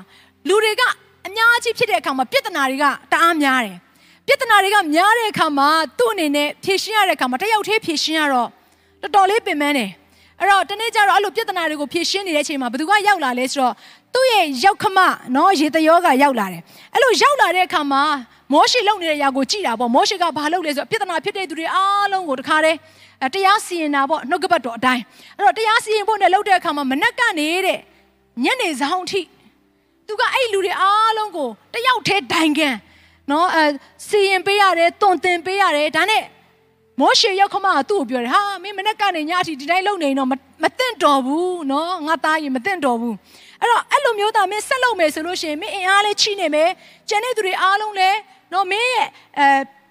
[0.48, 0.82] လူတွေက
[1.26, 3.76] အများကြီးဖြစ်တဲ့အခါမှာပြဿနာတွေကတအားများတယ်
[4.26, 5.68] ပြဿနာတွေကများတဲ့အခါမှာ
[5.98, 8.48] သူ့အနေနဲ့ဖြေရှင်းရတဲ့အခါမှာတယောက်တည်းဖြေရှင်းရတော့
[9.02, 9.90] တော်တော်လေးပင်ပန်းတယ်
[10.40, 13.74] အဲ့တော့တနေ့ကျတော့အဲ့လိုပြဿနာတွေကိုဖြေရှင်းနေတဲ့အချိန်မှာဘသူကရောက်လာလဲဆိုတော့
[14.14, 14.98] သူ့ရဲ့ရောက်ခမ
[15.36, 16.62] နော်ရေတယောကရောက်လာတယ်
[16.94, 18.02] အဲ့လိုရောက်လာတဲ့အခါမှာ
[18.52, 22.78] မောရှိလုံနေတဲ့ຢာကိုကြည်တာပေါ့မောရှိကဘာလုပ်လဲဆိုတော့ပြဿနာဖြစ်တဲ့သူတွေအားလုံးကိုတခါတည်း
[23.34, 25.02] တရားစီရင်တာပေါ့နှုတ်ကပတ်တော်အတိုင်း
[25.36, 27.78] အဲ့တော့တရားစီရင်ဖို့နဲ့လုပ်တဲ့အခါမှာမနက်ကနေတဲ့
[28.44, 29.20] ညနေဆောင်အထိ
[30.08, 32.74] သူကအဲ့လူတွေအားလုံးကိုတယောက်တည်းဒိုင်ကန်
[33.30, 33.64] နော်အဲ
[34.08, 36.22] စီရင်ပေးရတယ်တွန်တင်ပေးရတယ်ဒါနဲ့
[37.00, 43.14] မောရှေရောက်ခမကသူ့ကိုပြောတယ်ဟာမင်းမနေ့ကနေညအထိဒီတိုင်းလုံနေတော့မသင့်တော်ဘူးနော်ငါသားရင်မသင့်တော်ဘူး
[43.60, 46.70] အဲ့တော့အဲ့လိုမျိုးသားမင်းဆက်လုပ်မယ်ဆိုလို့ရှိရင်မင်းအင်အားလေးချိနေမယ်
[47.08, 48.18] ကျန်တဲ့သူတွေအားလုံးလည်း
[48.52, 49.06] နော်မင်းရဲ့
[49.38, 49.46] အဲ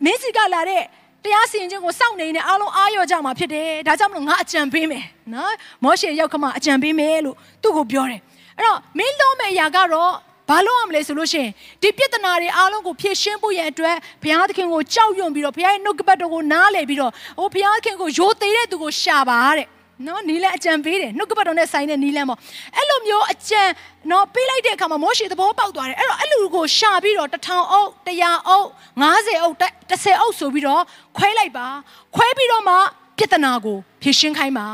[0.06, 0.84] မင်းစီကလာတဲ့
[1.24, 8.22] တရားစီရင်ခြင်းကိုစောင့်နေနေအားလုံးအားရကြမှာဖြစ်တယ်ဒါကြောင့်မလို့ငါအကြံပေးမယ်နော်မောရှေရောက်ခမအကြံပေးမယ်လို့သူ့ကိုပြောတယ်
[8.58, 10.14] အဲ့တော့မင်းလုံးမဲ့ຢာကတော့
[10.50, 19.68] ဘာလို့ရမလဲဆိုလို့ရှိရင်ဒီပြဿနာတွေအားလုံးကိုဖြေရှင်းဖို့ရန်အတွက်ဘုရားသခင်ကိုကြောက်ရွံ့ပြီးတော့ဘုရားရဲ့နှုတ်ကပတ်တော်ကိုနားလည်ပြီးတော့ဟိုဘုရားသခင်ကိုယိုသေးတဲ့သူကိုရှာပါတဲ့
[20.06, 22.40] နော်နီးလဲအကြံပေးတယ်နှုတ်ကပတ်တော်နဲ့ဆိုင်တဲ့နီးလဲပေါ့
[22.76, 23.64] အဲ့လိုမျိုးအကြံ
[24.12, 28.68] နော်ပေးလိုက်တဲ့အခါမှာမောရှေသဘောပေါက်သွားတယ်အဲ့တော့အဲ့လူကိုရှာပြီးတော့တထောင်အုပ်တရာအုပ်
[29.02, 29.56] 90အုပ်
[29.90, 30.84] 30အုပ်ဆိုပြီးတော့
[31.18, 31.68] ခွဲလိုက်ပါ
[32.16, 32.76] ခွဲပြီးတော့မှ
[33.18, 34.68] ပြဿနာကိုဖြေရှင်းခိုင်းပါ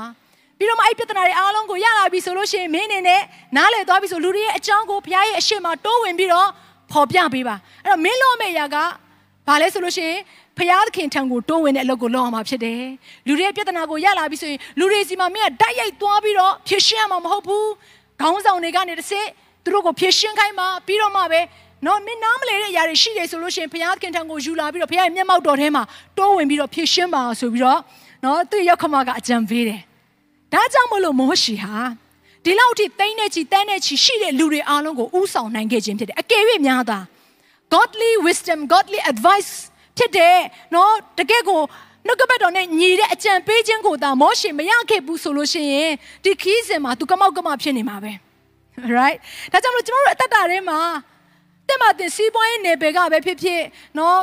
[0.63, 3.21] ပြီးတော့မှအဲ့ပြဿနာတွေအားလုံးကိုရလာပြီဆိုလို့ရှိရင်မင်းအနေနဲ့
[3.57, 6.47] နားလည်သွားပြီဆိုလူတွေရဲ့အကြောင်းကိုဘုရားရဲ့အရှိမတိုးဝင်ပြီးတော့
[6.91, 8.75] ဖော်ပြပေးပါအဲ့တော့မင်းလို့မယ့်ရာက
[9.47, 10.19] ဘာလဲဆိုလို့ရှိရင်
[10.57, 12.83] ဖျားသခင်ထံကိုတိုးဝင်တဲ့အလုပ်ကိုလုပ်အောင်မှာဖြစ်တယ်
[13.27, 17.69] လူတွေရဲ့ပြဿနာကိုရလာပြီဆိုရင်လူတွေစီမှာမင်းကတိုက်ရိုက်သွားပြီးတော့ဖြေရှင်းရမှာမဟုတ်ဘူး
[18.21, 19.27] ခေါင်းဆောင်တွေကနေတစ်စစ်
[19.63, 21.41] သူတို့ကိုဖြေရှင်းခိုင်းမှာပြီးတော့မှပဲ
[21.85, 25.83] နော်မင်းနားမလဲတဲ့အရာတွေရှိတယ်ဆိုလို့ရှိရင်ဘုရားသခင်ထံကိုယူလာပြီးတော့ဘုရားရဲ့မျက်မှောက်တော်ထဲမှာ
[26.17, 27.79] တိုးဝင်ပြီးတော့ဖြည့်ရှင်းပါဆိုပြီးတော့
[28.23, 29.81] နော်သူ့ရောက်ခမကအကြံပေးတယ်
[30.53, 31.75] ဒါကြောင့်မလို့မောရှိဟာ
[32.43, 36.99] ဒီလောက်ထိတိမ့်နေချီတန်းနေချီရှိတဲ့လူတွေအားလုံးကိုဥဆောင်နိုင်ခဲ့ခြင်းဖြစ်တယ်အကယ်၍များသာ
[37.73, 39.51] godly wisdom godly advice
[39.97, 40.37] ဖြစ်တယ်
[40.75, 41.61] နော်တကယ်ကို
[42.07, 45.91] နှုတ်ကပတ်တော်နဲ့ညီတဲ့အကြံပေးခြင်းကိုသာမောရှေမရခဲ့ဘူးဆိုလို့ရှိရင်
[46.23, 48.11] ဒီခီးစဉ်မှာသူကမောက်ကမဖြစ်နေမှာပဲ
[48.97, 49.19] right
[49.51, 50.79] ဒါကြောင့်မလို့ကျွန်တော်တို့အသက်တာထဲမှာ
[51.69, 53.61] တဲ့မှာတင်စီးပွားရေးနယ်ပယ်ကပဲဖြစ်ဖြစ်
[53.97, 54.19] နော်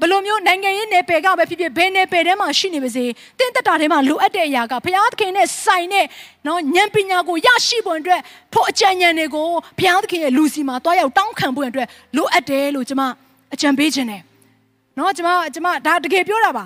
[0.00, 3.04] ဘယ်လိုမျိုးနိုင်ငံရေးနယ်ပယ်ကပဲဖြစ်ဖြစ်ဘယ်နယ်ပယ်ထဲမှာရှိနေပါစေ
[3.38, 6.06] တဲ့တက်တာထဲမှာလိုအပ်တဲ့အရာကဘုရားသခင်နဲ့ဆိုင်တဲ့
[6.46, 8.20] နော်ဉာဏ်ပညာကိုရရှိဖို့အတွက်
[8.52, 13.02] ထိုအကြံဉာဏ်တွေကိုဘုရားသခင်ရဲ့လူစီမှာတွားရောက်တောင်းခံဖို့အတွက်လိုအပ်တယ်လို့ကျွန်မ
[13.54, 14.22] အကြံပေးခြင်းတယ်
[14.98, 16.64] နော်ကျွန်မကျွန်မဒါတကယ်ပြောတာပါ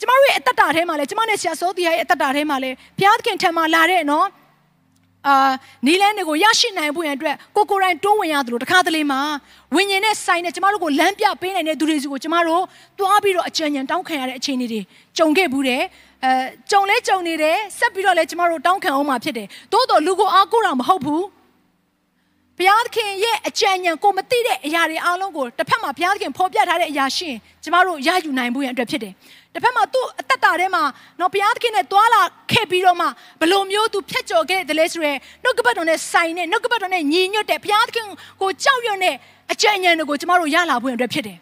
[0.00, 4.26] ကျွန်မတို့ရဲ့အသက်တာထဲမှာလဲကျွန်မနဲ့ဆရာစောတီရဲ့အသက်တာထဲမှာလဲဘုရားသခင်ထံမှာလာတဲ့နော်
[5.28, 5.36] အာ
[5.86, 9.20] နီလန်းတွေကိုရရှိနိုင်ဖို့ရန်အတွက်ကိုကိုရိုင်းတွန်းဝင်ရသလိုတခါတလေမှာ
[9.74, 12.62] ဝิญဉ်နဲ့ဆိုင်တဲ့ကျမတို့ကိုလမ်းပြပေးနိုင်တဲ့သူတွေစီကိုကျမတို့
[12.98, 14.80] တွားပြီးတော့အကြံဉာဏ်တောင်းခံရတဲ့အခြေအနေတွေ
[15.18, 15.82] ကြုံခဲ့ဘူးတယ်
[16.24, 16.30] အဲ
[16.70, 21.24] ကြုံလဲကြုံနေတယ်ဆက်ပြီးတော့လဲကျမတို့တောင်းခံအောင်မှာဖြစ်တယ်သို့တော်လူကိုအားကိုးတာမဟုတ်ဘူး
[22.58, 29.12] ဘုရားသခင်ရဲ့အကြံဉာဏ်ကိုမသိတဲ့အရာတွေအားလုံးကိုတစ်ဖက်မှာဘုရားသခင်ဖော်ပြထားတဲ့အရာရှိရင်ကျမတို့ရယူနိုင်ဖို့ရန်အတွက်ဖြစ်တယ်
[29.54, 30.82] တစ်ဖက်မှာသူ့အသက်တာထဲမှာ
[31.20, 33.06] နော်ဘုရားသခင်နဲ့တွာလာခဲ့ပြီးတော့မှ
[33.40, 35.12] ဘလိုမျိုးသူဖြတ်ကျော်ခဲ့တယ်လဲဆိုရဲ
[35.42, 38.06] နှုတ်ကပတ်တော်နဲ့ဆိုင်တဲ့နှုတ်ကပတ်တော်နဲ့ညီညွတ်တဲ့ဘုရားသခင်
[38.40, 39.14] ကိုကြောက်ရွံ့တဲ့
[39.52, 41.38] အကြံဉာဏ်တွေကိုကျမတို့ရလာဖို့အတွက်ဖြစ်တယ်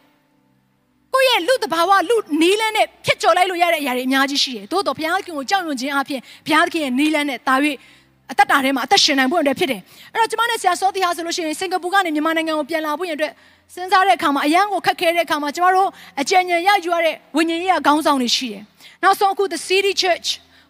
[1.15, 7.55] ကိုယ့်ရဲ့လူတဘာဝလူနီးလန်းနဲ့ဖြတ်ကျော်လိုက်လို့ရတဲ့အရာတွေအများကြီးရှိတယ်။သို့တော့ဘုရားသခင်ကိုကြောက်ရွံ့ခြင်းအပြင်ဘုရားသခင်ရဲ့နီးလန်းနဲ့တာ၍
[8.33, 9.81] အသက်တာထဲမှာအသက်ရှင်နိုင်ဖို့အတွက်ဖြစ်တယ်။
[10.13, 13.33] အဲ့တော့ကျမနဲ့ဆရာစောတီဟာဆိုလို့ရှိရင်စင်ကာပူကနေမြန်မာနိုင်ငံကိုပြန်လာဖို့ရအတွက်
[13.75, 15.89] စဉ်းစားတဲ့အခါမှာအရန်ကိုခက်ခဲတဲ့အခါမှာကျမတို့
[16.21, 18.63] အကြံဉာဏ်ရယူရတဲ့ဝိညာဉ်ရေးခေါင်းဆောင်တွေရှိတယ်။
[19.03, 20.29] နောက်ဆုံးအခု the city church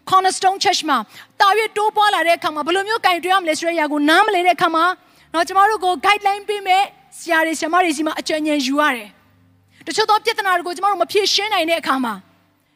[0.09, 0.97] cornerstone church မှာ
[1.39, 4.85] တာ၍တိုးပွားလာတဲ့အခါမှာဘယ်လိုမျိုးကင်တွဲရမလဲဆိုတဲ့အရာကိုနားမလည်တဲ့အခါမှာ
[5.33, 6.83] တော့ကျမတို့ကို guideline ပေးမယ်
[7.19, 9.09] ဆရာတွေဆရာမတွေစီမှာအကြံဉာဏ်ယူရတယ်။
[9.87, 12.13] တချို့သောပြဿနာတွေကိုကျမတို့မဖြေရှင်းနိုင်တဲ့အခါမှာ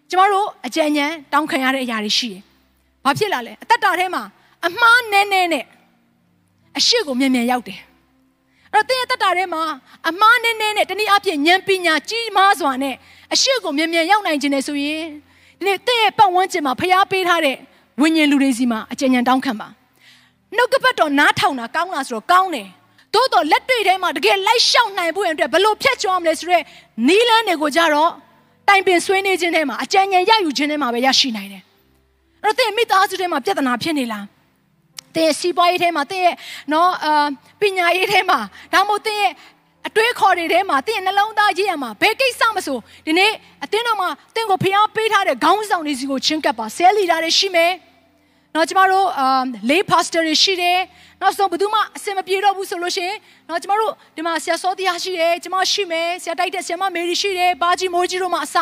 [0.09, 2.41] ကျမတို့အကြံဉာဏ်တောင်းခံရတဲ့အရာတွေရှိတယ်။
[3.05, 4.23] ဘာဖြစ်လာလဲအသက်တာထဲမှာ
[4.67, 5.63] အမှားနဲနဲနဲ့
[6.77, 7.79] အရှိကိုမြန်မြန်ရောက်တယ်
[8.73, 9.61] အဲ့တော့တင်းရဲ့တက်တာထဲမှာ
[10.09, 12.95] အမားနည်းနည်းနဲ့တနည်းအားဖြင့်ဉာဏ်ပညာကြီးမားစွာနဲ့
[13.33, 15.03] အရှိကိုမြန်မြန်ရောက်နိုင်ခြင်းနဲ့ဆိုရင်
[15.59, 17.57] ဒီနေ့တင်းရဲ့ပတ်ဝန်းကျင်မှာဖျားပေးထားတဲ့
[18.01, 19.67] ဝိညာဉ်လူတွေစီမှာအကျဉ်းဉာဏ်တောင်းခံပါ
[20.55, 22.67] နှုတ်ကပတ်တော်နားထောင်တာကောင်းလားဆိုတော့ကောင်းတယ်
[23.13, 26.63] သို့တော့လက်တွေ့ထဲမှာတကယ်လိုက်ရှောက်နိုင်ဖို့အတွက်ဘယ်လိုဖြတ်ကျော်မလဲဆိုတော့
[27.07, 28.11] နီးလန်းတွေကိုကြတော့
[28.67, 31.63] တိုင်ပင်ဆွေးနွေးခြင်းထဲမှာအကြံဉာဏ်ရယူခြင်းထဲမှာပဲရရှိနိုင်တယ်
[32.43, 34.25] အဲ့တော့တင်းမိသားစုထဲမှာပြဿနာဖြစ်နေလား
[35.17, 36.35] တင်းရဲ့စီးပွားရေးထဲမှာတင်းရဲ့
[36.73, 37.27] နော်အာ
[37.61, 38.39] ပညာရေးထဲမှာ
[38.73, 39.33] ဒါမှမဟုတ်တင်းရဲ့
[39.87, 43.31] အတွေးခေါ်တွေထဲမှာတင်းရဲ့နှလုံးသားရေးရမှာဘယ်ကိစ္စမဆိုဒီနေ့
[43.63, 47.71] အတင်းတော်မှာတင်းကိုဖျားပေးထားတဲ့ခေါင်းဆောင်တွေစီကိုချင်းကပ်ပါဆဲလီဒါတွေရှိမယ်
[48.55, 50.79] နော်ကျမတို့အာလေးပါစတာတွေရှိတယ်
[51.21, 53.17] နောက်ဆုံးဘယ်သူမှအစင်မပြေတော့ဘူးဆိုလို့ရှိရင်
[53.49, 58.55] နော်ကျမတို့ဒီမှာဆရာစောတရားရှိတယ်ကျမရှိမယ်ဆရာတိုက်တဲ့ဆရာမမေရီရှိတယ်ဘာကြီးမိုးကြီးတို့မှအစ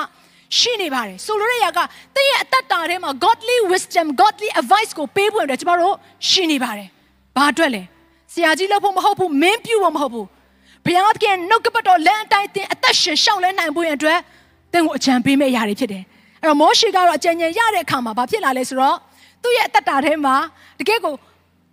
[0.59, 1.79] ရှိနေပါတယ်ဆိုလိုတဲ့ຢာက
[2.15, 5.95] တင့်ရဲ့အသက်တာထဲမှာ godly wisdom godly advice ကိုပေးဖို့အတွက်ကျမတို့
[6.29, 6.87] ရှိနေပါတယ်
[7.35, 7.81] ဘာအတွက်လဲ
[8.33, 10.27] ဆရာကြီးလုပ်ဖို့မဟုတ်ဘူးမင်းပြုဖို့မဟုတ်ဘူး
[10.85, 14.19] ဘုရားသခင်နှုတ်ကပတ်တော်လမ်းအတိုင်းတင်အသက်ရှင်ရှောက်လဲနိုင်ဖို့အတွက်
[14.73, 16.03] တင့်ကိုအကြံပေးမယ့်ຢာတွေဖြစ်တယ်
[16.41, 18.97] အဲ့တော့မောရှေကတော့အကြံဉာဏ်ရတဲ့အခါမှာဘာဖြစ်လာလဲဆိုတော့
[19.43, 20.35] သူ့ရဲ့အသက်တာထဲမှာ
[20.79, 21.13] တကယ်ကို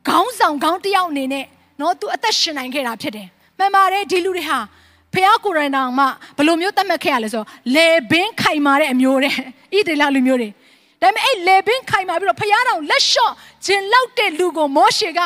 [0.09, 1.45] ခေါင်းဆောင်ခေါင်းတစ်ယောက်အနေနဲ့
[1.81, 4.59] နော်သူအသက်ရှင်နိုင်ခဲ့တာဖြစ်တယ်မှန်ပါတယ်ဒီလူတွေဟာ
[5.15, 7.43] ဖះကိုရိုနာမှာဘယ်လိုမျိုးသတ်မှတ်ခဲ့ရလဲဆို
[7.75, 10.49] လေဘင်းခိုင်မာတဲ့အမျိုးတဲ့ဣဒေလလူမျိုးတွေ
[11.03, 13.33] ဒါပေမဲ့အဲ့လေဘင်းခိုင်မာပြီးတော့ဖះတော်လက်လျှော့
[13.67, 15.21] ခြင်းလောက်တဲ့လူကိုမောရှေက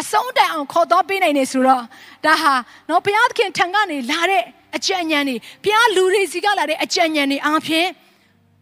[0.00, 1.82] အဆုံးတိုင်အောင်ခေါ်တော့ပေးနိုင်နေဆိုတော့
[2.24, 2.54] ဒါဟာ
[2.88, 4.44] နော်ဘုရားသခင်ထံကနေလာတဲ့
[4.76, 7.88] အကြံဉာဏ်တွေဘုရားလူတွေစီကလာတဲ့အကြံဉာဏ်တွေအားဖြင့်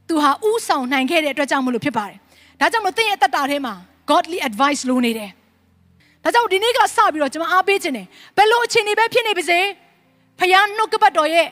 [0.09, 2.18] သူဟာဥဆောင်နိုင်ခဲ့တဲ့အတွက်ကြောင့်မလို့ဖြစ်ပါတယ်။
[2.61, 3.74] ဒါကြောင့်မလို့သင်ရဲ့အသက်တာထဲမှာ
[4.11, 5.30] godly advice လိုနေတယ်။
[6.24, 8.06] ဒါကြောင့်ဒီနေ့ကစပြီးတော့ကျွန်မအားပေးခြင်းတယ်။
[8.37, 9.59] ဘယ်လိုအခြေအနေပဲဖြစ်နေပါစေ
[10.40, 11.48] ဖခင်နှုတ်ကပတ်တော်ရဲ့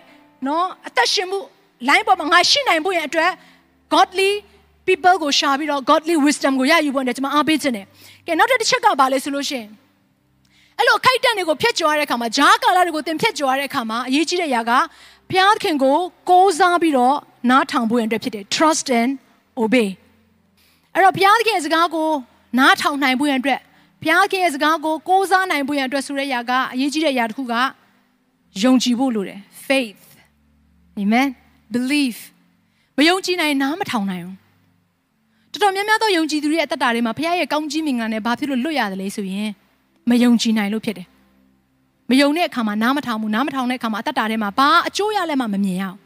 [0.46, 1.38] နော်အသက်ရှင်မှု
[1.88, 3.31] line ပေါ်မှာငါရှိနိုင်ဖို့ရဲ့အတွက်
[3.94, 4.31] godly
[4.87, 7.87] people ကိုရှာပြီးတော့ godly wisdom ကိုရယူဖို့နဲ့ကျွန်မအားပေးခြင်းတယ်။
[8.27, 9.68] ကဲနောက်တစ်ချက်ကဘာလဲဆိုလို့ရှိရင်
[10.79, 14.72] အဲ့လိုခိုက်တန်တွေကိုဖျက်ကျော်ရတဲ့အခါမှာဂျားကာလာတွေကိုတင်ဖျက်ကျော်ရတဲ့အခါမှာအရေးကြီးတဲ့အရာက
[15.31, 15.96] ဘုရားသခင်ကို
[16.31, 17.16] ကိုးစားပြီးတော့
[17.51, 19.11] နားထောင်ဖို့ရတဲ့ဖြစ်တယ် trust and
[19.62, 19.88] obey
[20.94, 22.11] အဲ့တော့ဘုရားသခင်ရဲ့စကားကို
[22.59, 23.61] နားထောင်နိုင်ဖို့ရတဲ့
[24.03, 27.55] ဘုရားခင်ရဲ့စကားကိုကိုးစားနိုင်ဖို့ရအတွက်ဆိုတဲ့အရာကအရေးကြီးတဲ့အရာတစ်ခုက
[28.62, 30.04] ယုံကြည်ဖို့လိုတယ် faith
[31.00, 31.28] amen
[31.74, 32.16] belief
[32.98, 34.37] မယုံကြည်နိုင်နားမထောင်နိုင်ဘူး
[35.52, 39.50] တော်တော်များများသောယုံကြည်သူတွေရဲ့အသက်တာတွေမှာဘုရားရဲ့ကောင်းကြီးမင်္ဂလာနဲ့ဘာဖြစ်လို့လွတ်ရတယ်လဲဆိုရင်
[40.11, 41.06] မယုံကြည်နိုင်လို့ဖြစ်တယ်
[42.11, 45.98] မယုံတဲ့အခါမှာနားမထောင်ဘူးနားမထောင်တဲ့အခါမှာအသက်တာထဲမှာဘာအကျိုးရလဲမှမမြင်ရအောင်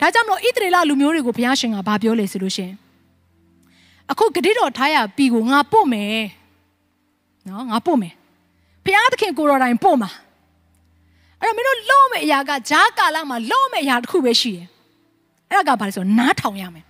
[0.00, 2.70] ဒါကြောင့်မလို့ဣသရေလလူမျိုးတွေကိုဘုရားရှင်ကဘာပြောလဲဆိုလို့ရှင်
[4.10, 6.22] အခုဂတိတော်ထားရပြီကိုငါပို့မယ်
[7.48, 8.14] နော်ငါပို့မယ်
[8.84, 10.10] ဘုရားသခင်ကိုတော်တိုင်ပို့မှာ
[11.42, 14.66] အဲ့တော့မင်းတို့လော့မယ့်အရာကဂျားကာလမှာလော့မယ့်အရာတစ်ခုပဲရှိတယ်
[15.50, 16.84] အဲ့ဒါကဘာလဲဆိုနားထောင်ရမယ်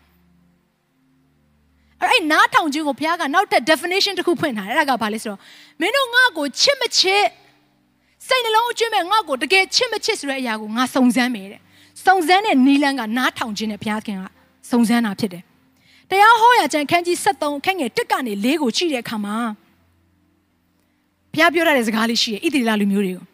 [2.01, 5.41] အဲ့အဲ့နားထောင်ခြင်းကိုဘုရားကနောက်ထပ် definition တစ်ခုဖွင့်ထားတယ်အဲ့ဒါကဘာလဲဆိုတော့
[5.81, 7.25] မင်းတို့ငါ့ကိုချစ်မချစ်
[8.27, 11.61] စိတ်နှလုံးအကျွမ်းမဲ့ငါ့ကိုတကယ်ချစ်မချစ်ဆိုတဲ့အရာကိုငါစုံစမ်းမယ်တဲ့
[12.05, 14.25] စုံစမ်းတဲ့နီလန်းကနားထောင်ခြင်းနဲ့ဘုရားခင်က
[14.71, 15.43] စုံစမ်းတာဖြစ်တယ်
[16.11, 19.37] တရားဟောရာကျမ်းခန်းကြီး73ခန်းငယ်1ကနေ4ကိုကြည့်တဲ့အခါမှာ
[21.33, 23.30] ဘုရားပြောရတဲ့စကားလေးရှိတယ်ဣသရေလလူမျိုးတွေကို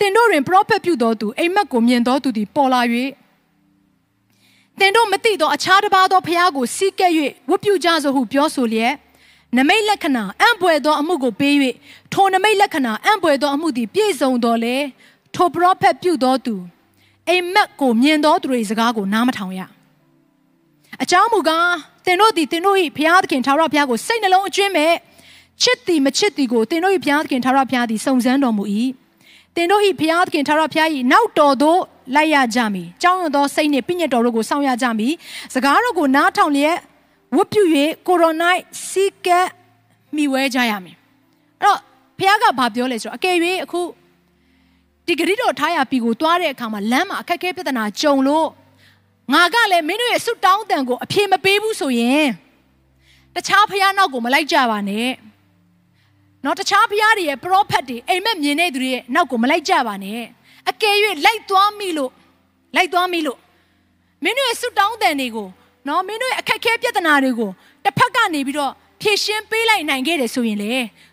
[0.00, 2.80] တင်တို့တွင် prophet ပြုတော်သူအိမ်မက်ကိုမြင်တော်သူသည်ပေါ်လာ၍
[4.78, 7.12] တင်တို့မသိသောအခြားတစ်ပါးသောဘုရားကိုစီးကဲ့၍
[7.50, 8.94] ဝတ်ပြုကြဆိုဟုပြောဆိုလျက်
[9.56, 11.54] နမိတ်လက္ခဏာအံ့ဖွယ်သောအမှုကိုပေး၍
[12.12, 14.76] ထိုနမိတ်လက္ခဏာအံ့ဖွယ်သောအမှုသည်ပြည့်စုံတော်လေ
[15.34, 16.54] ထို prophet ပြုတော်သူ
[17.28, 19.60] အိမ်မက်ကိုမြင်တော်သူတွေစကားကိုနားမထောင်ရ
[21.02, 21.72] အကြောင်းမူကား
[22.06, 24.94] တင်တို့သည်တင်တို့၏ဘုရားသခင်ထာဝရဘုရားကိုစိတ်နှလုံးအကျွင်းမဲ့
[25.62, 28.64] ချစ်သည်မချစ်သည်ကိုတင်တို့၏ဘုရားသခင်ထာဝရဘုရားသည်စုံစမ်းတော်မူ၏
[29.60, 31.80] တင်တို့၏ဘုရားသခင်ထာဝရဘုရား၏နောက်တော်သို့
[32.14, 35.12] လိုက်ရကြမည်။ကြောင်းရသောစိတ်နှင့်ပြည့်ညတ်တော်တို့ကိုစောင့်ရကြမည်။
[35.54, 36.76] စကားတော်ကိုနားထောင်လျက်
[37.36, 37.62] ဝတ်ပြု၍
[38.06, 39.48] ကိုရိုနိုက်စီကက်
[40.16, 40.96] မိဝဲကြရမည်။
[41.60, 41.78] အဲ့တော့
[42.18, 43.80] ဘုရားကဘာပြောလဲဆိုတော့အကယ်၍အခု
[45.06, 48.48] ဒီဂရိတော်ထားရပြီကိုသွားတဲ့အခါမှာလမ်းမှာအခက်အခဲပြဿနာကြုံလို့
[49.32, 52.28] ငါကလည်းမင်းတို့ရဲ့ဆုတောင်းတန်ကိုအပြေမပေးဘူးဆိုရင်
[53.34, 55.10] တခြားဘုရားနောက်ကိုမလိုက်ကြပါနဲ့။
[56.44, 60.22] နော်တခြားဘုရားတွေရဲ့ prophet တွေအိမ်မက်မြင်တဲ့သူတွေရဲ့နောက်ကိုမလိုက်ကြပါနဲ့
[60.70, 62.10] အကယ်၍လိုက်သွားမိလို့
[62.76, 63.38] လိုက်သွားမိလို့
[64.24, 65.48] မင်းတို့ရဲ့ဆုတောင်းတန်တွေကို
[65.88, 67.50] နော်မင်းတို့ရဲ့အခက်အခဲပြဿနာတွေကို
[67.84, 70.72] တစ်ဖက်ကနေပြီးတော့ဖြေရှင်းပေးလိုက်နိုင်ခဲ့တယ်ဆိုရင်လေ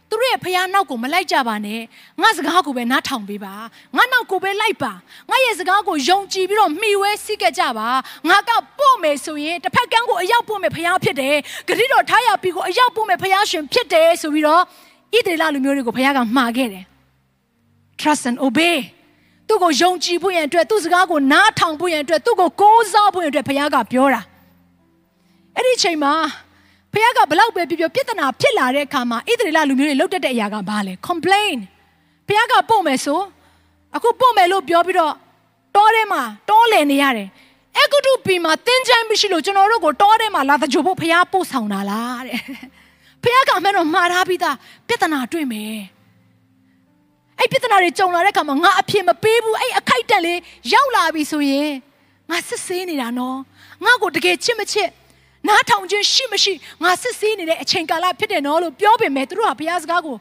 [0.10, 1.82] သူတို့ရဲ့ဖះနောက်ကိုမလိုက်ကြပါနဲ့
[2.22, 3.54] ငါစကားကိုပဲနားထောင်ပေးပါ
[3.96, 4.94] ငါနောက်ကိုပဲလိုက်ပါ
[5.30, 7.90] ငါရဲ့စကားကိုယုံကြည်ပြီးတော့မှီဝဲစိတ်ကြပါ
[8.30, 11.36] ငါကပို့မယ်ဆိုရင်တစ်ဖက်ကန်းကိုအရောက်ပို့မယ်ဖះဖြစ်တယ်
[11.68, 14.64] ဂရိတော်ထားရပြီးကိုအရောက်ပို့မယ်ဖះရှင်ဖြစ်တယ်ဆိုပြီးတော့
[15.14, 16.86] ဣသရေလလူမျိုးတွေကိုဘုရားကမှာခဲ့တယ်
[18.00, 18.78] trust and obey
[19.48, 24.22] သူ့ကိုယုံကြည်ဖို့ရန်အတွက်သူ့စကားကိုနားထောင်ဖို့ရန်အတွက်သူ့ကိုကိုးစားဖို့ရန်အတွက်ဘုရားကပြောတာ
[25.56, 26.14] အဲ့ဒီအချိန်မှာ
[26.94, 31.58] ဘုရားကဘလောက်ပဲပြောပြောပြဿနာဖြစ်လာတဲ့အခါမှာဣသရေလလူမျိုးတွေလှုပ်တက်တဲ့အရာကဘာလဲ complain
[32.28, 33.20] ဘုရားကပို့မယ်ဆို
[33.96, 35.14] အခုပို့မယ်လို့ပြောပြီးတော့
[35.76, 37.28] တောထဲမှာတောလည်နေရတယ်
[37.78, 42.40] အကုတုပီမှာတင်းချိုင်းမရှိလို့ကျွန်တော်တို့ကိုတောထဲမှာလာတကြိုဖို့ဘုရားပို့ဆောင်တာလားတဲ့
[43.28, 44.56] ဖះကမှတော့မှားထားပြီးသား
[44.88, 45.78] ပြဿနာတွေ့မယ်
[47.40, 50.40] အဲ့ပြဿနာတွေကြုံလာတဲ့အခါမှာငါအဖြစ်မပေးဘူးအဲ့အခိုက်တက်လေး
[50.74, 51.72] ရောက်လာပြီဆိုရင်
[52.30, 53.38] ငါစစ်ဆေးနေတာနော်
[53.86, 54.90] ငါ့ကိုတကယ်ချစ်မချစ်
[55.48, 60.16] နားထောင်ခြင်းရှိမရှိငါစစ်ဆေးနေတဲ့အချိန်ကာလဖြစ်တယ်နော်လို့ပြောပေမဲ့သူတို့ကဘုရားစကားကို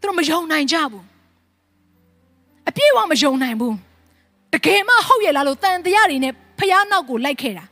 [0.00, 1.04] သူတို့မယုံနိုင်ကြဘူး
[2.68, 3.76] အပြည့်အဝမယုံနိုင်ဘူး
[4.54, 7.64] တကယ်မှဟုတ်ရဲ့လားလို့တန်တရားတွေနဲ့ဖះနောက်ကိုလိုက်ခဲ့တာ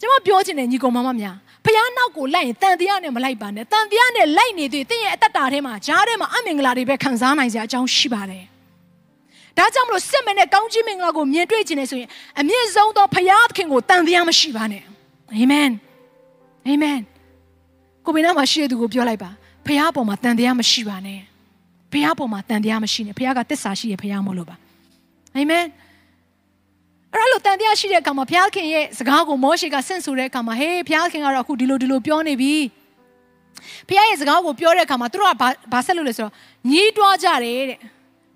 [0.00, 8.44] ကျွန်မပြောချင်တယ်ညီကောင်မမများ ဖះနောက်ကိုလိုက်ရင်တန်တရားနဲ့မလိုက်ပါနဲ့တန်တရားနဲ့လိုက်နေသေးတဲ့ရဲ့အသက်တာထဲမှာဂျားထဲမှာအမင်္ဂလာတွေပဲခံစားနိုင်စရာအကြောင်းရှိပါတယ်
[9.58, 12.08] ဒါကြောင့်မလို့စစ်မနဲ့ကောင်းကြီးမင်္ဂလာကိုမြင်တွေ့ခြင်းနဲ့ဆိုရင်
[12.40, 14.82] အမြင့်ဆုံးသောဖခင်သခင်ကိုတန်တရားမရှိပါနဲ့
[15.32, 15.70] အာမင်
[16.66, 16.98] အာမင်
[18.04, 19.30] ကိုဘယ်နာမှာရှိတဲ့သူကိုပြောလိုက်ပါ
[19.66, 21.20] ဖခင်ပေါ်မှာတန်တရားမရှိပါနဲ့
[21.92, 24.56] ဖခင်ပေါ်မှာတန်တရားမရှိနဲ့ဖခင်ကတစ္ဆာရှိရဲ့ဖခင်မို့လို့ပါ
[25.36, 25.64] အာမင်
[27.16, 32.54] အဲ့လိုတန်တရားရှိတဲ့အခါမှာဘုရားခင်ရဲ့စကားကိုမောရှေကဆင့်ဆိုတဲ့အခါမှာဟေးဘုရားခင်ကတော့အခုဒီလိုဒီလိုပြောနေပြီ
[33.88, 36.32] ဖခင်ရဲ့စကားကိုပြောတဲ့အခါမှာသူတို့ကဘာဘာဆက်လို့လဲဆိုတော့
[36.70, 37.78] ညီးတွားကြတယ်တဲ့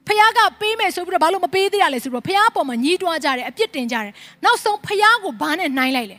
[0.07, 4.13] ဖခင်ကပေးမယ်ဆိုပြီးတော့ဘာလို့မပေးသေးရလဲဆိုတော့ဖခင်အပေါ်မှာညီးတွားကြတယ်အပြစ်တင်ကြတယ်
[4.45, 6.19] နောက်ဆုံးဖခင်ကိုဘာနဲ့နှိုင်းလိုက်လဲ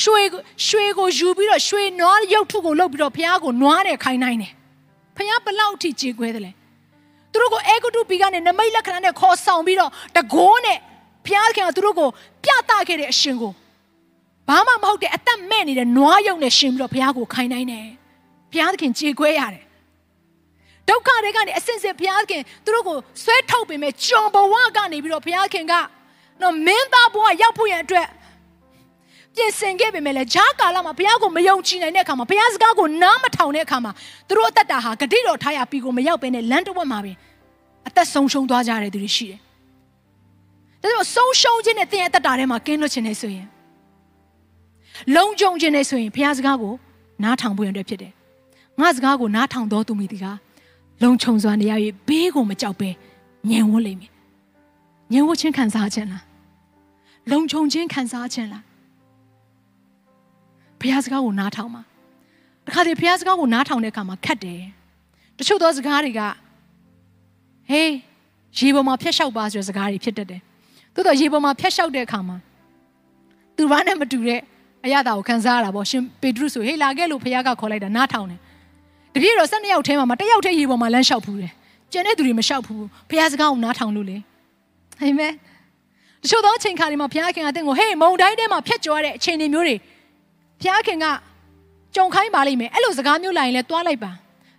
[0.00, 0.22] ရွှေ
[0.66, 4.52] ရွှေကိုယူပြီးတော့ရွှေနွားရုပ်ထုကိုလုပ်ပြီးတော့ဖခင်ကိုနွားတယ်ခိုင်းနိုင်တယ်
[5.16, 6.52] ဖခင်ဘလောက်ထိကြေခွဲတယ်လဲ
[7.32, 10.78] သူတို့ကိုအေဂုတုပီကနေနမိတ်လက္ခဏာနဲ့ခေါ်ဆောင်ပြီးတော့တကိုးနဲ့
[11.26, 12.08] ဖခင်ကသူတို့ကို
[12.44, 13.52] ပြသခဲ့တဲ့အရှင်ကို
[14.48, 17.86] ဘာမှမဟုတ်တဲ့အသက်မဲ့နေတဲ့နွားရုပ်နဲ့ရှင်ပြီးတော့ဘုရားကိုခိုင်းနိုင်တယ်
[18.52, 19.62] ဘုရားသခင်ကြေခွဲရတယ်
[20.88, 25.74] ဒုက္ခတွေကနေအစစ်စစ်ဘုရားသခင်သူတို့ကိုဆွဲထုတ်ပေမဲ့ကြော်ဘဝကနေပြီးတော့ဘုရားခင်က
[26.42, 28.08] နော်မင်းသားဘဝရောက်ဖို့ရန်အတွက်
[29.36, 33.92] ပြင်ဆင်ခဲ့ပေမဲ့လည်းဂျားကာလမှာဘုရားကိုမယုံကြည်နိုင်တဲ့အခါမှာဘုရားစကားကိုနားမထောင်တဲ့အခါမှာ
[34.28, 37.12] သူတို့အသက်တာဟာဂတိတော်ထားရပြီကိုမရောက်ဘဲနဲ့လမ်းတစ်ဝက်မှာပဲ
[37.88, 39.40] အသက်ဆုံးရှုံးသွားကြတဲ့သူတွေရှိတယ်။
[40.86, 43.46] ဒါကြောင့်ဆုံးရှုံးခြင်းနဲ့သင်ရဲ့အသက်တာထဲမှာကင်းလွတ်ခြင်းနဲ့ဆိုရင်
[45.14, 46.74] လုံခြုံခြင်းနဲ့ဆိုရင်ဘုရားစကားကို
[47.24, 48.12] နားထောင်ဖို့ရတဲ့ဖြစ်တယ်။
[48.80, 50.26] ငါစကားကိုနားထောင်တော်သူမိဒီက
[51.02, 51.72] လုံခြုံစွာနေရ၍
[52.08, 52.88] ဘေးကိုမကြောက်ပဲ
[53.50, 54.12] ညင်ဝတ်လိမ့်မယ်။
[55.12, 56.22] ညင်ဝတ်ခြင်းခံစားခြင်းလား။
[57.30, 58.62] လုံခြုံခြင်းခံစားခြင်းလား။
[60.80, 61.82] ဘုရားစကားကိုနားထောင်ပါ။
[62.66, 64.62] တခါတည်းဘုရားစကားကိုနားထောင်တဲ့အခါမှာခက်တယ်။
[65.38, 66.20] တချို့သောစကားတွေက
[67.70, 67.90] ဟေး
[68.58, 70.42] ရေပေါ်မှာဖျက်လျှောက်ပါဆိုတဲ့စကားတွေဖြစ်တတ်တယ်။
[70.96, 72.36] သို့တော့ရေပေါ်မှာဖျက်လျှောက်တဲ့အခါမှာ
[73.56, 74.40] သူဘာနဲ့မတူတဲ့
[74.84, 78.40] အရသာကိုခံစားရတာပေါ့ရှင်ပေတရုဆိုဟေးလာခဲ့လို့ဖခင်ကခေါ်လိုက်တာနားထောင်တယ်
[79.14, 81.52] တပြည့်တော့၁၂ယောက်ထဲမှာတယောက်တည်းရေပေါ်မှာလမ်းလျှောက်ဖူးတယ်
[81.92, 84.16] ကျန်တဲ့သူတွေမလျှောက်ဘူးဖခင်စကားကိုနားထောင်လို့လေ
[85.00, 85.32] အာမင်
[86.22, 89.76] တချို့သောအချိန်ခါတွေမှာဖခင်ကတင့်ကိုဟေးမုံတိုင်းထဲမှာဖျက်ကြော်ရတဲ့အချိန်တွေမျိုးတွေ
[90.62, 91.06] ဖခင်က
[91.96, 94.12] ကြုံခိုင်းပါလိမ့်မယ်အဲ့လိုစကားမျိုးလာရင်လည်းတွားလိုက်ပါ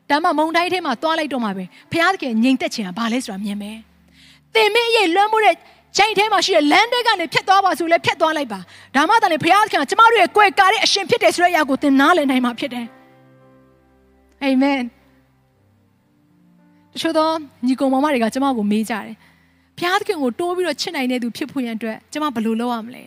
[0.09, 3.77] ဒါမှမုံတိုင်းထဲမှာတွားလိုက်တော့မှာပဲဖခင်ငြိမ်သက်ခြင်းကဘာလဲဆိုတာမြင်မယ်
[4.53, 5.55] သင်မင်းရဲ့လွှမ်းမိုးတဲ့
[5.97, 8.59] ချိန်ထဲမှာရှိတဲ့လမ်းတွေကနေဖြတ်သွားပါဆိုလဲဖြတ်သွားလိုက်ပါ
[8.95, 12.85] ဒါမှသာလေဘုရားသခင်ကကျမတို့ရဲ့ကိုယ်ကားတဲ့အရှင်ဖြစ်တယ်ဆိုတဲ့အရာကိုသင်နားလည်နိုင်မှာဖြစ်တယ်
[14.43, 14.79] အာမင်
[16.93, 17.29] တချို့သော
[17.67, 19.15] ညီကောင်မမတွေကကျမကိုမေးကြတယ်
[19.77, 23.03] ဘုရားသခင်ကိုတိုးပြီးတော့ချစ်နိုင်တဲ့သူဖြစ်ဖို့ရန်အတွက်ကျမဘယ်လိုလုပ်ရမလဲ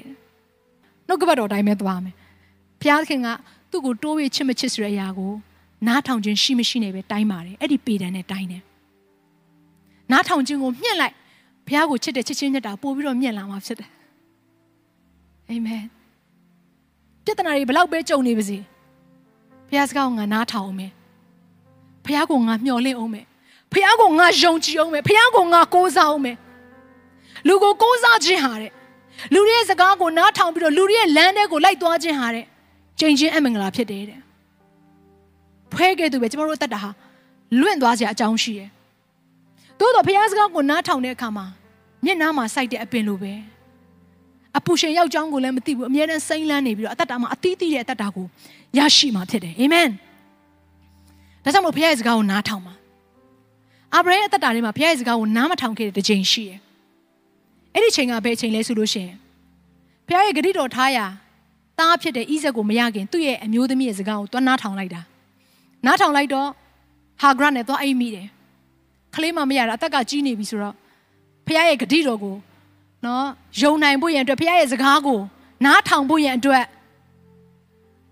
[1.07, 2.15] နှုတ်ကပတ်တော်တိုင်းပဲသွားမယ်
[2.81, 3.29] ဘုရားသခင်က
[3.71, 5.33] သူ့ကိုတိုးပြီးချစ်မချစ်ဆိုတဲ့အရာကို
[5.87, 8.63] နားထောင်ခြင်းရှိမရှိနေပဲတိုင်းပါတယ်အဲ့ဒီပေတံနဲ့တိုင်းတယ်
[10.13, 11.15] နားထောင်ခြင်းကိုမြှင့်လိုက်
[11.71, 13.91] ဘုရားကိုချစ်တဲ့ချစ်ချင်းမြတ်တာပို့ပြီးတော့မြင့်လာမှာဖြစ်တယ်
[15.49, 15.85] အာမင်
[17.25, 18.59] ပြဿနာတွေဘလောက်ပဲကြုံနေပါစေ
[19.69, 20.93] ဘုရားစကားကိုငါနားထောင်အောင်မယ်
[22.05, 23.25] ဘုရားကိုငါမျှော်လင့်အောင်မယ်
[23.73, 26.37] ဘုရားကိုငါယုံကြည်အောင်မယ်ဘုရားကိုငါကိုးစားအောင်မယ်
[27.49, 28.73] လူကိုကိုးစားခြင်းဟာတဲ့
[29.33, 32.45] လူတွေရဲ့စကားကိုနားထောင်ပြီးတော့လူတွေရဲ့လမ်းထဲကိုလိုက်သွားခြင်းဟာတဲ့
[32.99, 34.21] ကြင်ချင်းအမင်္ဂလာဖြစ်တယ်တဲ့
[35.73, 36.91] ဖွဲကဲ့သို့ပဲကျမတို့အသက်တာဟာ
[37.61, 38.71] လွင့်သွားစရာအကြောင်းရှိတယ်
[39.81, 41.47] သို့တော့ဘုရားစကားကိုနားထောင်တဲ့အခါမှာ
[42.05, 43.33] မျက်နှာမှာစိုက်တဲ့အပင်လိုပဲ
[44.59, 48.27] အပူရှင်ယောက်ျောင်းကိုလည်းမသိဘူးအမြဲတမ်းစိမ့်လန်းနေပြီးတော့အသက်တာမှာအသီးသီးတဲ့အသက်တာကို
[48.79, 49.89] ရရှိမှာဖြစ်တယ်အာမင်
[51.45, 52.75] ဒါကြောင့်မို့ဘုရားရဲ့စကားကိုနားထောင်ပါ
[53.95, 56.59] အာဗြဟံအသက်တာထဲမှာဘုရားရဲ့စကားကိုနားမထောင်ခဲ့တဲ့တစ်ချိန်ရှိတယ်
[57.75, 59.17] အဲ့ဒီချိန်ကဘယ်ချိန်လဲဆိုလို့ရှိရင်
[60.07, 61.07] ဘုရားရဲ့ဂရုတော်ထားရာ
[61.79, 65.01] တားဖြစ်တဲ့ဣဇက်ကိုမရခင်သူ့ရဲ့အမျိုးသမီးရဲ့စကားကိုတွန်းနားထောင်လိုက်တာ
[65.87, 66.49] နားထောင်လိုက်တော့
[67.23, 68.27] ဟာဂရနဲ့သွားအိမ်မိတယ်
[69.15, 70.75] ကလေးမမရတာအသက်ကကြီးနေပြီဆိုတော့
[71.51, 72.37] ဖခင်ရဲ့ဂတိတော်ကို
[73.07, 73.27] နော်
[73.61, 75.21] ယုံနိုင်ဖို့ရန်အတွက်ဖခင်ရဲ့စကားကို
[75.65, 76.65] နားထောင်ဖို့ရန်အတွက်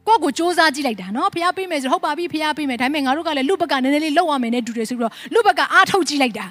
[0.07, 6.47] ကိုယ့်ကိုစူးစမ်းကြည့်လိုက်တာနော်ဖခင်ပေးမယ်ဆိုဟုတ်ပါပြီဖခင်ပေးမယ်ဒါပေမဲ့ငါတို့ကလည်းလူဘက်ကနည်းနည်းလေးလောက်ရမယ်နဲ့တူတယ်ဆိုပြီးတော့လူဘက်ကအားထုတ်ကြည့်လိုက်တာ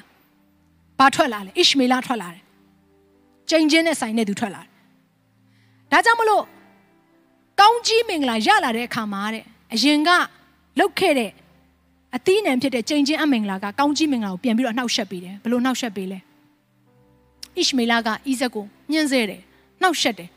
[1.00, 2.44] ဘာထွက်လာလဲဣရှမေလထွက်လာတယ်
[3.50, 4.70] ကျိန်ချင်းနဲ့ဆိုင်တဲ့သူထွက်လာတယ်
[5.92, 6.44] ဒါကြောင့်မလို့
[7.60, 10.10] ကောင်းကြီးမင်္ဂလာရလာတဲ့အခါမှာတဲ့အရင်က
[10.80, 11.32] လုတ်ခဲ့တဲ့
[12.16, 16.20] အသီးနှံဖြစ်တဲ့ကြိမ်ချင်းအမင်္ဂလာကကောင်းကြီးမင်္ဂလာကိုပြန်ပြီးတော့နှောက်ယှက်ပေးတယ်ဘယ်လိုနှောက်ယှက်ပေးလဲ
[17.58, 19.42] ဣရှမေလကဣဇက်ကိုညှင်းဆဲတယ်
[19.82, 20.30] နှောက်ယှက်တယ်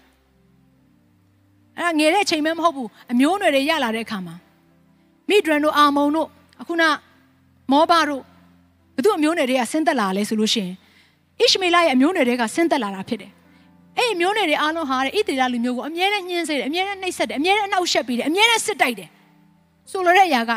[1.77, 4.35] အဲ့ဒါငယ်တဲ့အချိန်မှမဟုတ်ဘူးအမျိုးအနွယ်တွေရလာတဲ့အခါမှာ
[5.29, 6.29] မိဒရန်တို့အာမုံတို့
[6.61, 6.83] အခုန
[7.73, 8.23] မောဘတို့
[8.97, 10.75] ဘသူအမျိုးအနွယ်တွေကဆင်းသက်လာလဲဆိုလို့ရှိရင်
[11.41, 13.33] ဣရှမေလရဲ့အမျိုးအနွယ်တွေကဆင်းသက်လာတာဖြစ်တယ်
[13.97, 19.09] အဲ့အမျိုးအနွယ်တွေအားလုံးဟာတဲ့ဣသေလလူမျိုးကိုအမြဲတမ်းညှင်းဆဲတယ်အမြဲတမ်းနှိပ်စက်တယ်အမြဲတမ်းအနှောက်ယှက်ပေးတယ်အမြဲတမ်းစစ်တိုက်တယ်
[19.91, 20.53] ဆိုလိုတဲ့အရာက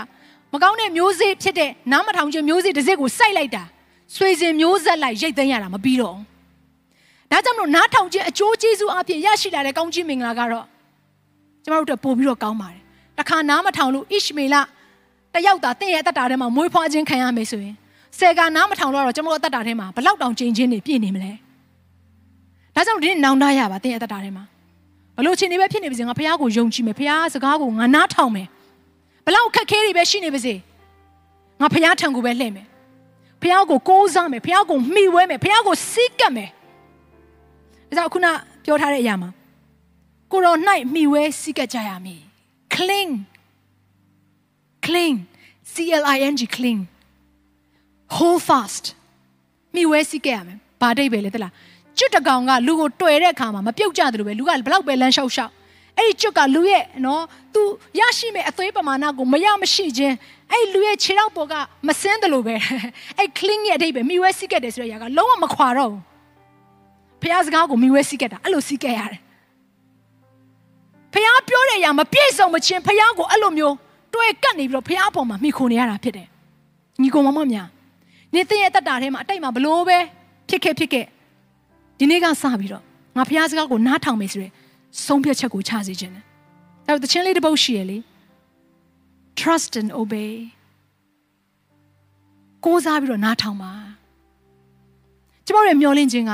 [0.53, 3.63] မကောင်းတဲ့မျိုးစေ့ဖြစ်တဲ့နားမထောင်ခြင်းမျိုးစေ့တစ်စိတ်ကိုစိုက်လိုက်တာ
[4.15, 6.17] ဆွေစဉ်မျိုးဆက်လိုက်ရိတ်သိမ်းရတာမပြီးတော့
[7.31, 10.65] ဒါကြောင့်မလို့နားထောင်ခြင်းအကျိုးကျေးဇူးအပြင်ရရှိလာတဲ့ကောင်းကြီးမင်္ဂလာကတော့
[11.63, 12.81] ကျမတို့တို့ပို့ပြီးတော့ကောင်းပါတယ်
[13.19, 14.55] တခါနားမထောင်လို့ဣရှမေလ
[15.33, 17.75] တယောက်သာတင့်ရဲ့အသက်တာထဲမှာမွေးဖွားခြင်းခံရမယ်ဆိုရင်
[18.17, 21.31] ဆယ်ကနားမထောင်လို့တော့ကျမတို့အသက်တာထဲမှာဘလောက်တောင်ကျင်ချင်းနေပြည့်နေမလဲ
[22.75, 24.43] ဒါကြောင့်ဒီနေ့နောင်တရပါတင့်ရဲ့အသက်တာထဲမှာ
[25.17, 28.47] ဘလို့ချင်းနေပဲဖြစ်နေပါစေငါဖះကိုယုံကြည်မယ်ဖះစကားကိုငါနားထောင်မယ်
[29.25, 30.53] ဘလောက်ခက်ခဲတွေပဲရှိနေပါစေ
[31.61, 32.67] ငါဖះထံကိုပဲလှည့်မယ်
[33.41, 36.49] ဖះကိုကိုးစားမယ်ဖះကိုမှီဝဲမယ်ဖះကိုစီးကပ်မယ်
[37.99, 38.27] ဒါကြောင့်ခုန
[38.65, 39.29] ပြောထားတဲ့အရာမှာ
[40.31, 40.55] ကိုရော၌
[40.93, 42.21] မှီဝဲစီးကပ်ကြရမည်
[42.75, 43.11] cling
[44.85, 45.17] cling
[45.71, 46.81] C L I N G cling
[48.15, 48.85] hold fast
[49.75, 51.51] မိဝဲစီးခဲ့ရမယ်ဘာတိတ်ပဲလေတလား
[51.97, 55.51] ကျွတ်တကောင်ကလူကိုတွေ့တဲ့အခါမှာမပြုတ်ကြတယ်လို့ပဲလူကဘလောက်ပဲလမ်းလျှောက်လျှောက်
[55.97, 57.21] အဲ့ဒီကျွတ်ကလူရဲ့နော်
[57.53, 57.61] तू
[57.99, 60.15] ရရှိမဲ့အသွေးပမာဏကိုမရမရှိခြင်း
[60.51, 61.53] အဲ့လူရဲ့ခြေထောက်ပေါ်က
[61.87, 62.55] မစင်းတယ်လို့ပဲ
[63.17, 66.12] အဲ့ cling ရဲ့အဓိပ္ပာယ်မိဝဲစီးခဲ့တယ်ဆိုတဲ့အရာကလုံးဝမခွာတော့ဘူး
[67.23, 69.21] ဖះစကားကိုမိဝဲစီးခဲ့တာအဲ့လိုစီးခဲ့ရတယ်
[71.13, 73.75] ဖះပြောတဲ့အရာမပြည့်စုံမချင်းဖះကိုအဲ့လိုမျိုး
[74.13, 76.27] တွေ့ကတ်နေပြီးတော့ဖះပေါ်မှာမိခုနေရတာဖြစ်တယ်
[77.01, 77.67] ညီကောင်မမများ
[78.33, 79.97] နေသင်ရဲ့တက်တာထဲမှာအတိတ်မှာဘလို့ပဲ
[80.49, 81.05] ဖြစ်ခဲ့ဖြစ်ခဲ့
[81.99, 82.83] ဒီနေ့ကစပြီးတော့
[83.17, 84.51] ငါဖះစကားကိုနားထောင်မယ်ဆိုရယ်
[85.05, 86.23] ဆုံးဖြတ်ချက်ကိုချစေခြင်းတယ်။
[86.85, 87.97] ဒါပေမဲ့တခြင်းလေးတစ်ပုတ်ရှိရလေ
[89.39, 90.31] trust and obey
[92.65, 93.71] ကိုးစားပြီးတော့နားထောင်ပါ
[95.45, 96.31] ကျမတို့ရဲ့မျှော်လင့်ခြင်းက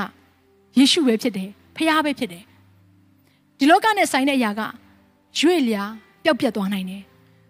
[0.78, 2.44] ယေရှုပဲဖြစ်တယ်ဖခင်ပဲဖြစ်တယ်
[3.58, 4.60] ဒီလောကနဲ့ဆိုင်တဲ့အရာက
[5.38, 5.84] ရွေ့လျာ
[6.24, 7.02] ပျောက်ပြတ်သွားနိုင်တယ်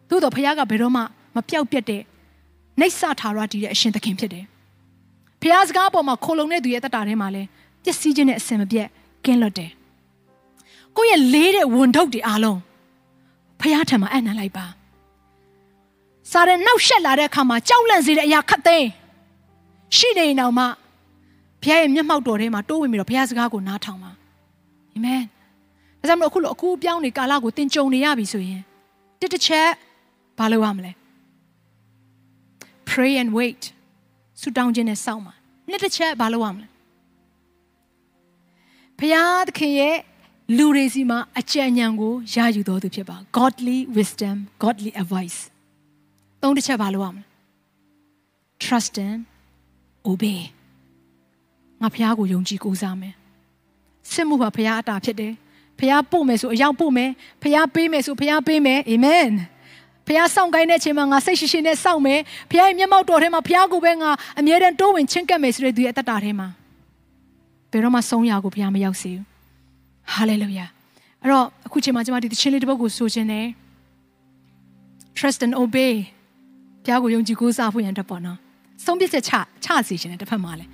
[0.09, 1.03] သို့တော့ဖခင်ကဘယ်တော့မှ
[1.35, 2.03] မပျောက်ပြတ်တဲ့
[2.81, 4.45] နှိပ်စထာရတည်တဲ့အရှင်သခင်ဖြစ်တယ်
[5.41, 7.43] ဖခင်စကားပေါ်မှာခိုလုံတဲ့သူရဲ့တတ်တာထဲမှာလဲ
[7.85, 8.89] ပျက်စီးခြင်းနဲ့အစင်မပြတ်
[9.25, 9.71] ကင်းလွတ်တယ်
[10.97, 12.59] ကိုယ့်ရဲ့လေးတဲ့ဝန်ထုတ်တွေအားလုံး
[13.61, 14.67] ဖခင်ထံမှာအံ့နံလိုက်ပါ
[16.31, 18.89] စာရနောက်ရှက်လာတဲ့အခါမှာကြောက်လန့်စေတဲ့အရာခတ်သိမ်း
[19.97, 20.65] ရှိနေရင်တော့မှ
[21.63, 24.11] ဘုရားရဲ့မျက်မှောက်တော်ထဲမှာတိုးဝင်ပြီးတော့ဘုရားစကားကိုနားထောင်ပါ
[24.95, 25.23] အာမင်
[26.01, 28.63] ဒါကြောင့်မလို့အခုလိုအခုပြောင်းနေကာလကိုသင်ကြုံနေရပြီဆိုရင်
[29.21, 29.69] တစ်တစ်ချက်
[30.39, 30.93] ဘာလုပ်ရမလဲ
[32.91, 33.63] pray and wait
[34.41, 35.33] ဆူတောင်းခြင်းနဲ့စောင့်ပါ
[35.69, 36.69] နှစ်တစ်ချက်ဘာလုပ်ရမလဲ
[38.99, 39.97] ဘုရားသခင်ရဲ့
[40.57, 45.39] လူတွေစီမှာအကြံဉာဏ်ကိုရယူတော်သူဖြစ်ပါ godly wisdom godly advice
[46.43, 47.25] သုံးတစ်ချက်ဘာလုပ်ရမလဲ
[48.65, 49.21] trust and
[50.11, 50.41] obey
[51.83, 53.15] ငါဖះကိုယုံကြည်ကိုးစားမယ်
[54.13, 55.33] စစ်မှုဟာဖះအတာဖြစ်တယ်
[55.79, 57.11] ဖះပို့မယ်ဆိုအရောက်ပို့မယ်
[57.43, 59.29] ဖះပေးမယ်ဆိုဖះပေးမယ်အာမင်
[60.07, 66.49] ဖះစောင့်ကိုင်းတဲ့အချိန်မှာငါစိတ်ရှိရှိနဲ့စောင့်မယ်ဖះရဲ့မျက်မှောက်တော်ထဲမှာဖះကိုပဲငါအမြဲတမ်းတိုးဝင်ချင့်ကပ်မယ်ဆိုတဲ့သူရဲ့အတ္တထဲမှာ
[67.71, 69.25] ဘယ်တော့မှဆုံးရကိုဖះမရောက်စေဘူး
[70.13, 70.67] ဟာလေလုယာ
[71.23, 73.47] အဲ့တော့အခုချိန်မှာကျွန်မဒီသချင်းလေးတစ်ပုဒ်ကိုဆိုခြင်းနဲ့
[75.17, 75.95] trust and obey
[76.85, 78.39] ဘုရားကိုယုံကြည်ကိုးစားဖို့ရန်အတွက်ပေါ့နော်
[78.85, 79.33] ဆုံးဖြတ်ချက်ချ
[79.65, 80.67] ချစီခြင်းတဲ့တစ်ဖက်မှာလဲ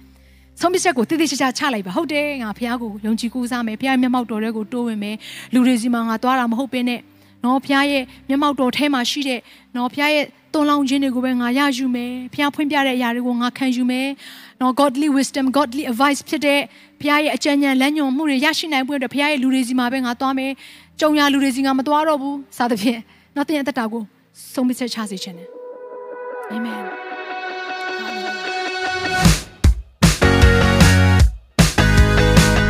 [0.60, 5.16] ဆုံးဖြတ်ချက်ကိုတိတိကျကျချလိုက်ပါဟုတ်တယ်ငါဘုရားကိုယုံကြည်ကိုးစားမယ်ဘုရားမျက်မှောက်တော်တွေကိုတိုးဝင်မယ်
[5.54, 7.00] လူတွေစီမှာငါသွားတာမဟုတ်ဘဲနဲ့
[7.44, 9.40] နော်ဘုရားရဲ့မျက်မှောက်တော်ထဲမှာရှိတဲ့
[9.76, 14.08] နော်ဘုရားရဲ့တွန်းလောင်းခြင်းတွေကိုပဲငါရယူမယ်ဘုရားဖွင့်ပြတဲ့အရာတွေကိုငါခံယူမယ်
[14.60, 16.60] နော် godly wisdom godly advice ဖြစ်တဲ့
[17.00, 20.52] ဘုရားရဲ့အကြံဉာဏ်လမ်းညွှန်မှုတွေရရှိနိုင်ဖို့အတွက်ဘုရားရဲ့လူတွေစီမှာပဲငါသွားမယ်
[21.00, 23.00] ကြုံရလူတွေစီငါမသွားတော့ဘူးစသဖြင့်
[23.36, 24.02] နော်တင်ရတဲ့တာကို
[24.52, 25.48] ဆုံးဖြတ်ချက်ချစေခြင်းနဲ့
[26.50, 27.05] Amen.